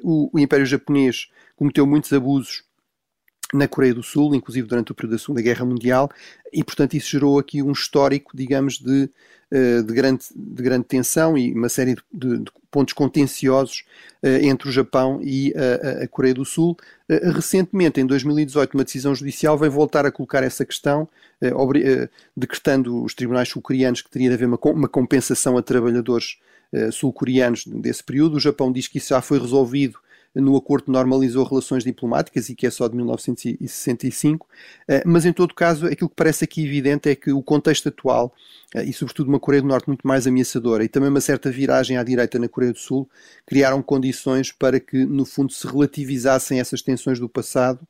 O, 0.02 0.30
o 0.32 0.38
Império 0.38 0.66
Japonês 0.66 1.28
cometeu 1.56 1.86
muitos 1.86 2.12
abusos 2.12 2.64
na 3.52 3.68
Coreia 3.68 3.94
do 3.94 4.02
Sul, 4.02 4.34
inclusive 4.34 4.66
durante 4.66 4.92
o 4.92 4.94
período 4.94 5.12
da 5.12 5.18
Segunda 5.18 5.42
Guerra 5.42 5.64
Mundial, 5.64 6.10
e 6.52 6.64
portanto 6.64 6.94
isso 6.94 7.10
gerou 7.10 7.38
aqui 7.38 7.62
um 7.62 7.72
histórico, 7.72 8.36
digamos, 8.36 8.78
de, 8.78 9.08
eh, 9.50 9.82
de, 9.82 9.92
grande, 9.92 10.24
de 10.34 10.62
grande 10.62 10.84
tensão 10.86 11.38
e 11.38 11.52
uma 11.52 11.68
série 11.68 11.96
de, 12.12 12.38
de 12.38 12.50
pontos 12.70 12.92
contenciosos 12.92 13.84
eh, 14.20 14.44
entre 14.46 14.68
o 14.68 14.72
Japão 14.72 15.20
e 15.22 15.54
a, 15.54 16.04
a, 16.04 16.08
Coreia 16.08 16.34
do 16.34 16.44
Sul. 16.44 16.76
Eh, 17.08 17.30
recentemente, 17.30 18.00
em 18.00 18.06
2018, 18.06 18.74
uma 18.74 18.84
decisão 18.84 19.14
judicial 19.14 19.56
veio 19.56 19.70
voltar 19.70 20.04
a 20.04 20.10
colocar 20.10 20.42
essa 20.42 20.64
questão, 20.64 21.08
decretando 22.36 23.04
os 23.04 23.14
tribunais 23.14 23.48
sul-coreanos 23.48 24.02
que 24.02 24.10
teria 24.10 24.28
de 24.28 24.34
haver 24.34 24.46
uma, 24.48 24.58
uma 24.64 24.88
compensação 24.88 25.56
a 25.56 25.62
trabalhadores 25.62 26.38
sul-coreanos 26.90 27.64
desse 27.66 28.02
período. 28.02 28.36
O 28.36 28.40
Japão 28.40 28.72
diz 28.72 28.88
que 28.88 28.98
isso 28.98 29.10
já 29.10 29.20
foi 29.20 29.38
resolvido 29.38 29.98
no 30.34 30.56
acordo 30.56 30.92
normalizou 30.92 31.44
relações 31.44 31.84
diplomáticas 31.84 32.48
e 32.48 32.54
que 32.54 32.66
é 32.66 32.70
só 32.70 32.88
de 32.88 32.96
1965, 32.96 34.46
eh, 34.88 35.02
mas 35.06 35.24
em 35.24 35.32
todo 35.32 35.54
caso 35.54 35.86
aquilo 35.86 36.10
que 36.10 36.16
parece 36.16 36.44
aqui 36.44 36.64
evidente 36.64 37.08
é 37.08 37.14
que 37.14 37.32
o 37.32 37.42
contexto 37.42 37.88
atual, 37.88 38.34
eh, 38.74 38.84
e 38.84 38.92
sobretudo 38.92 39.28
uma 39.28 39.40
Coreia 39.40 39.62
do 39.62 39.68
Norte 39.68 39.86
muito 39.86 40.06
mais 40.06 40.26
ameaçadora 40.26 40.84
e 40.84 40.88
também 40.88 41.08
uma 41.08 41.20
certa 41.20 41.50
viragem 41.50 41.96
à 41.96 42.02
direita 42.02 42.38
na 42.38 42.48
Coreia 42.48 42.72
do 42.72 42.78
Sul, 42.78 43.08
criaram 43.46 43.82
condições 43.82 44.52
para 44.52 44.78
que 44.78 45.04
no 45.04 45.24
fundo 45.24 45.52
se 45.52 45.66
relativizassem 45.66 46.60
essas 46.60 46.82
tensões 46.82 47.18
do 47.18 47.28
passado 47.28 47.80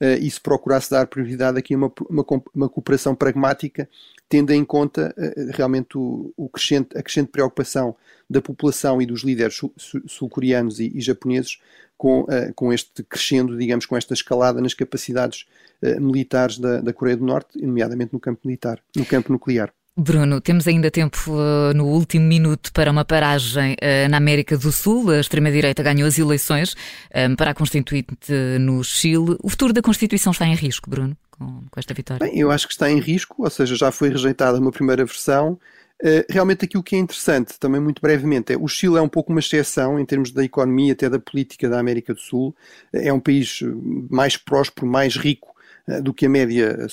eh, 0.00 0.18
e 0.18 0.30
se 0.30 0.40
procurasse 0.40 0.90
dar 0.90 1.06
prioridade 1.06 1.58
aqui 1.58 1.74
a 1.74 1.76
uma, 1.76 1.92
uma, 2.08 2.24
uma 2.54 2.68
cooperação 2.68 3.14
pragmática 3.14 3.88
tendo 4.28 4.52
em 4.52 4.64
conta 4.64 5.14
realmente 5.54 5.96
o, 5.96 6.32
o 6.36 6.48
crescente, 6.48 6.98
a 6.98 7.02
crescente 7.02 7.28
preocupação 7.28 7.94
da 8.28 8.42
população 8.42 9.00
e 9.00 9.06
dos 9.06 9.22
líderes 9.22 9.60
sul-coreanos 10.06 10.80
e, 10.80 10.90
e, 10.94 11.00
japoneses 11.00 11.60
com, 11.96 12.22
uh, 12.22 12.52
com 12.54 12.72
este 12.72 13.02
crescendo, 13.02 13.56
digamos, 13.56 13.86
com 13.86 13.96
esta 13.96 14.14
escalada 14.14 14.60
nas 14.60 14.74
capacidades 14.74 15.46
uh, 15.82 16.00
militares 16.00 16.58
da, 16.58 16.80
da 16.80 16.92
Coreia 16.92 17.16
do 17.16 17.24
Norte, 17.24 17.60
nomeadamente 17.60 18.12
no 18.12 18.20
campo 18.20 18.40
militar, 18.44 18.80
no 18.94 19.04
campo 19.04 19.32
nuclear. 19.32 19.72
Bruno, 19.96 20.40
temos 20.42 20.68
ainda 20.68 20.90
tempo 20.90 21.18
uh, 21.30 21.72
no 21.74 21.86
último 21.86 22.26
minuto 22.26 22.70
para 22.72 22.90
uma 22.90 23.04
paragem 23.04 23.74
uh, 23.74 24.08
na 24.10 24.18
América 24.18 24.58
do 24.58 24.70
Sul. 24.70 25.10
A 25.10 25.20
extrema-direita 25.20 25.82
ganhou 25.82 26.06
as 26.06 26.18
eleições 26.18 26.76
um, 27.14 27.34
para 27.34 27.52
a 27.52 27.54
Constituinte 27.54 28.32
no 28.60 28.84
Chile. 28.84 29.36
O 29.42 29.48
futuro 29.48 29.72
da 29.72 29.80
Constituição 29.80 30.32
está 30.32 30.46
em 30.46 30.54
risco, 30.54 30.90
Bruno, 30.90 31.16
com, 31.30 31.62
com 31.70 31.80
esta 31.80 31.94
vitória? 31.94 32.26
Bem, 32.26 32.38
eu 32.38 32.50
acho 32.50 32.66
que 32.66 32.74
está 32.74 32.90
em 32.90 33.00
risco, 33.00 33.42
ou 33.42 33.48
seja, 33.48 33.74
já 33.74 33.90
foi 33.90 34.10
rejeitada 34.10 34.60
uma 34.60 34.70
primeira 34.70 35.04
versão. 35.04 35.58
Eh, 36.02 36.26
realmente 36.28 36.64
aquilo 36.64 36.82
que 36.82 36.94
é 36.94 36.98
interessante, 36.98 37.58
também 37.58 37.80
muito 37.80 38.02
brevemente, 38.02 38.52
é 38.52 38.56
o 38.56 38.68
Chile 38.68 38.96
é 38.96 39.00
um 39.00 39.08
pouco 39.08 39.32
uma 39.32 39.40
exceção 39.40 39.98
em 39.98 40.04
termos 40.04 40.30
da 40.30 40.44
economia, 40.44 40.92
até 40.92 41.08
da 41.08 41.18
política 41.18 41.68
da 41.68 41.78
América 41.78 42.12
do 42.12 42.20
Sul. 42.20 42.54
É 42.92 43.12
um 43.12 43.20
país 43.20 43.60
eh, 43.62 43.66
mais 44.10 44.36
próspero, 44.36 44.86
mais 44.86 45.16
rico 45.16 45.48
eh, 45.48 45.55
do 46.02 46.12
que 46.12 46.26
a 46.26 46.28
média 46.28 46.86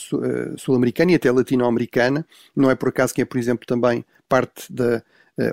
sul-americana 0.57 1.11
e 1.11 1.15
até 1.15 1.31
latino-americana. 1.31 2.25
Não 2.55 2.69
é 2.69 2.75
por 2.75 2.89
acaso 2.89 3.13
que 3.13 3.21
é, 3.21 3.25
por 3.25 3.37
exemplo, 3.37 3.65
também 3.65 4.05
parte 4.29 4.71
da 4.71 5.01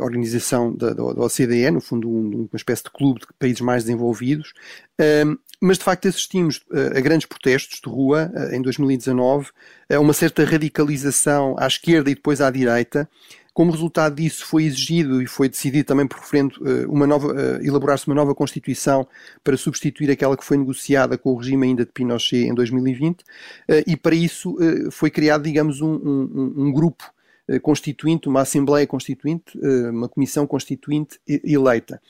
organização 0.03 0.75
da, 0.75 0.93
da, 0.93 1.03
OCDE, 1.03 1.71
no 1.71 1.81
fundo 1.81 2.09
um, 2.09 2.49
uma 2.53 2.57
espécie 2.57 2.85
de 2.85 2.91
clube 2.91 3.21
de 3.21 3.27
países 3.39 3.63
mais 3.63 3.85
desenvolvidos. 3.85 4.53
mas 5.59 5.79
de 5.79 5.85
facto 5.85 6.07
assistimos 6.07 6.63
a 6.95 7.01
grandes 7.01 7.27
protestos 7.27 7.81
de 7.81 7.89
rua 7.89 8.31
em 8.53 8.61
2019, 8.61 9.49
a 9.91 9.99
uma 9.99 10.13
certa 10.13 10.45
radicalização 10.45 11.57
à 11.59 11.67
esquerda 11.67 12.11
e 12.11 12.15
depois 12.15 12.43
à 12.43 12.51
direita, 12.51 13.09
como 13.53 13.73
resultado 13.73 14.15
disso, 14.15 14.45
foi 14.47 14.65
exigido 14.65 15.21
e 15.21 15.27
foi 15.27 15.49
decidido 15.49 15.85
também 15.85 16.07
por 16.07 16.19
referendo 16.19 16.57
eh, 16.65 16.87
uma 16.87 17.07
nova, 17.07 17.29
uh, 17.29 17.67
elaborar-se 17.67 18.07
uma 18.07 18.15
nova 18.15 18.35
Constituição 18.35 19.07
para 19.43 19.57
substituir 19.57 20.11
aquela 20.11 20.37
que 20.37 20.45
foi 20.45 20.57
negociada 20.57 21.19
com 21.19 21.33
o 21.33 21.37
regime 21.37 21.67
ainda 21.67 21.85
de 21.85 21.93
Pinochet 21.93 22.47
em 22.47 22.55
2020, 22.55 23.21
uh, 23.21 23.25
e 23.87 23.97
para 23.97 24.15
isso 24.15 24.57
foi 24.91 25.11
criado, 25.11 25.43
digamos, 25.43 25.81
um, 25.81 25.93
um, 25.93 26.55
um 26.57 26.73
grupo 26.73 27.05
constituinte, 27.63 28.29
uma 28.29 28.43
Assembleia 28.43 28.87
Constituinte, 28.87 29.59
uma 29.91 30.09
Comissão 30.09 30.47
Constituinte 30.47 31.19
eleita. 31.27 32.01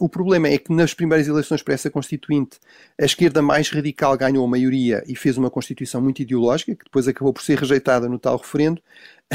O 0.00 0.08
problema 0.08 0.48
é 0.48 0.58
que 0.58 0.72
nas 0.72 0.92
primeiras 0.92 1.28
eleições 1.28 1.62
para 1.62 1.74
essa 1.74 1.88
Constituinte, 1.88 2.58
a 3.00 3.04
esquerda 3.04 3.40
mais 3.40 3.70
radical 3.70 4.16
ganhou 4.16 4.44
a 4.44 4.48
maioria 4.48 5.04
e 5.06 5.14
fez 5.14 5.38
uma 5.38 5.48
Constituição 5.48 6.00
muito 6.00 6.20
ideológica, 6.20 6.74
que 6.74 6.84
depois 6.84 7.06
acabou 7.06 7.32
por 7.32 7.42
ser 7.42 7.58
rejeitada 7.58 8.08
no 8.08 8.18
tal 8.18 8.36
referendo. 8.36 8.82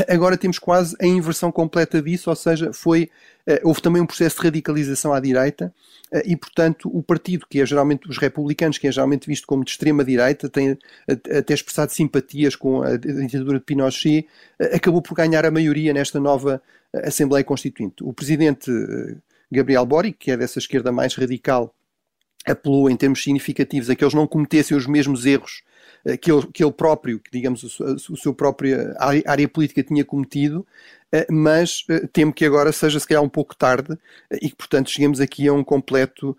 Agora 0.09 0.37
temos 0.37 0.59
quase 0.59 0.93
a 0.99 1.05
inversão 1.05 1.51
completa 1.51 2.01
disso, 2.01 2.29
ou 2.29 2.35
seja, 2.35 2.73
foi, 2.73 3.09
houve 3.63 3.81
também 3.81 4.01
um 4.01 4.05
processo 4.05 4.35
de 4.35 4.43
radicalização 4.43 5.13
à 5.13 5.21
direita 5.21 5.73
e, 6.25 6.35
portanto, 6.35 6.89
o 6.93 7.01
partido, 7.01 7.45
que 7.49 7.61
é 7.61 7.65
geralmente 7.65 8.09
os 8.09 8.17
republicanos, 8.17 8.77
que 8.77 8.87
é 8.87 8.91
geralmente 8.91 9.25
visto 9.25 9.47
como 9.47 9.63
de 9.63 9.71
extrema-direita, 9.71 10.49
tem 10.49 10.77
até 11.07 11.53
expressado 11.53 11.93
simpatias 11.93 12.57
com 12.57 12.81
a 12.81 12.97
ditadura 12.97 13.57
de 13.57 13.63
Pinochet, 13.63 14.27
acabou 14.73 15.01
por 15.01 15.15
ganhar 15.15 15.45
a 15.45 15.51
maioria 15.51 15.93
nesta 15.93 16.19
nova 16.19 16.61
Assembleia 16.93 17.45
Constituinte. 17.45 18.03
O 18.03 18.11
presidente 18.11 18.69
Gabriel 19.49 19.85
Boric, 19.85 20.17
que 20.17 20.31
é 20.31 20.35
dessa 20.35 20.59
esquerda 20.59 20.91
mais 20.91 21.15
radical, 21.15 21.73
apelou 22.45 22.89
em 22.89 22.95
termos 22.95 23.23
significativos 23.23 23.89
a 23.89 23.95
que 23.95 24.03
eles 24.03 24.13
não 24.13 24.27
cometessem 24.27 24.75
os 24.75 24.87
mesmos 24.87 25.25
erros 25.25 25.63
eh, 26.05 26.17
que 26.17 26.31
ele, 26.31 26.47
que 26.53 26.63
ele 26.63 26.71
próprio, 26.71 27.19
que 27.19 27.31
digamos 27.31 27.63
o 27.63 28.15
seu 28.15 28.33
própria 28.33 28.95
área 29.25 29.47
política 29.47 29.83
tinha 29.83 30.05
cometido, 30.05 30.65
eh, 31.11 31.25
mas 31.31 31.83
eh, 31.89 32.07
temo 32.13 32.31
que 32.31 32.45
agora 32.45 32.71
seja 32.71 32.99
se 32.99 33.07
calhar 33.07 33.23
um 33.23 33.29
pouco 33.29 33.55
tarde 33.55 33.97
e 34.41 34.49
que 34.49 34.55
portanto 34.55 34.91
cheguemos 34.91 35.19
aqui 35.19 35.47
a 35.47 35.53
um 35.53 35.63
completo 35.63 36.37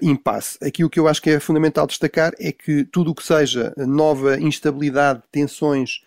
impasse. 0.00 0.56
Aqui 0.62 0.84
o 0.84 0.88
que 0.88 1.00
eu 1.00 1.08
acho 1.08 1.20
que 1.20 1.30
é 1.30 1.40
fundamental 1.40 1.84
destacar 1.84 2.32
é 2.38 2.52
que 2.52 2.84
tudo 2.84 3.10
o 3.10 3.14
que 3.14 3.24
seja 3.24 3.74
nova 3.76 4.38
instabilidade, 4.38 5.20
tensões, 5.32 6.00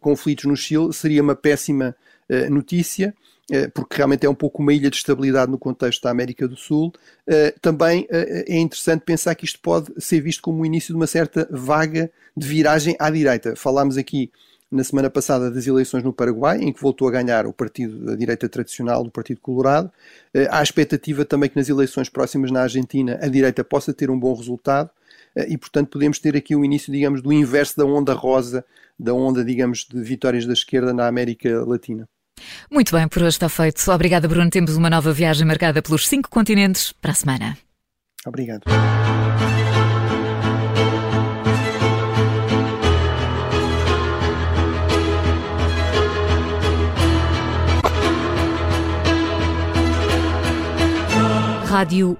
conflitos 0.00 0.44
no 0.44 0.54
Chile 0.54 0.92
seria 0.92 1.22
uma 1.22 1.34
péssima 1.34 1.96
notícia 2.50 3.08
eh, 3.08 3.33
porque 3.74 3.96
realmente 3.96 4.24
é 4.24 4.28
um 4.28 4.34
pouco 4.34 4.62
uma 4.62 4.72
ilha 4.72 4.88
de 4.88 4.96
estabilidade 4.96 5.50
no 5.50 5.58
contexto 5.58 6.02
da 6.02 6.10
América 6.10 6.48
do 6.48 6.56
Sul, 6.56 6.92
eh, 7.26 7.54
também 7.60 8.06
eh, 8.10 8.44
é 8.48 8.58
interessante 8.58 9.02
pensar 9.02 9.34
que 9.34 9.44
isto 9.44 9.60
pode 9.60 9.92
ser 9.98 10.20
visto 10.20 10.42
como 10.42 10.62
o 10.62 10.66
início 10.66 10.94
de 10.94 10.96
uma 10.96 11.06
certa 11.06 11.46
vaga 11.50 12.10
de 12.36 12.46
viragem 12.46 12.96
à 12.98 13.10
direita. 13.10 13.54
Falámos 13.54 13.98
aqui 13.98 14.30
na 14.70 14.82
semana 14.82 15.10
passada 15.10 15.50
das 15.50 15.66
eleições 15.66 16.02
no 16.02 16.12
Paraguai, 16.12 16.58
em 16.58 16.72
que 16.72 16.80
voltou 16.80 17.06
a 17.06 17.10
ganhar 17.10 17.46
o 17.46 17.52
partido 17.52 18.06
da 18.06 18.16
direita 18.16 18.48
tradicional, 18.48 19.02
o 19.02 19.10
Partido 19.10 19.40
Colorado. 19.40 19.92
Há 20.50 20.60
expectativa 20.62 21.24
também 21.24 21.48
que 21.48 21.56
nas 21.56 21.68
eleições 21.68 22.08
próximas 22.08 22.50
na 22.50 22.62
Argentina 22.62 23.16
a 23.22 23.28
direita 23.28 23.62
possa 23.62 23.94
ter 23.94 24.10
um 24.10 24.18
bom 24.18 24.34
resultado 24.34 24.90
e, 25.46 25.56
portanto, 25.56 25.90
podemos 25.90 26.18
ter 26.18 26.36
aqui 26.36 26.56
o 26.56 26.64
início, 26.64 26.92
digamos, 26.92 27.22
do 27.22 27.32
inverso 27.32 27.76
da 27.76 27.84
onda 27.84 28.14
rosa, 28.14 28.64
da 28.98 29.14
onda, 29.14 29.44
digamos, 29.44 29.86
de 29.88 30.02
vitórias 30.02 30.44
da 30.44 30.54
esquerda 30.54 30.92
na 30.92 31.06
América 31.06 31.64
Latina. 31.64 32.08
Muito 32.70 32.96
bem, 32.96 33.06
por 33.08 33.22
hoje 33.22 33.36
está 33.36 33.48
feito. 33.48 33.90
Obrigada, 33.90 34.26
Bruno. 34.28 34.50
Temos 34.50 34.76
uma 34.76 34.90
nova 34.90 35.12
viagem 35.12 35.46
marcada 35.46 35.80
pelos 35.82 36.08
cinco 36.08 36.28
continentes 36.28 36.92
para 36.92 37.12
a 37.12 37.14
semana. 37.14 37.58
Obrigado. 38.26 38.62
Rádio 51.66 52.16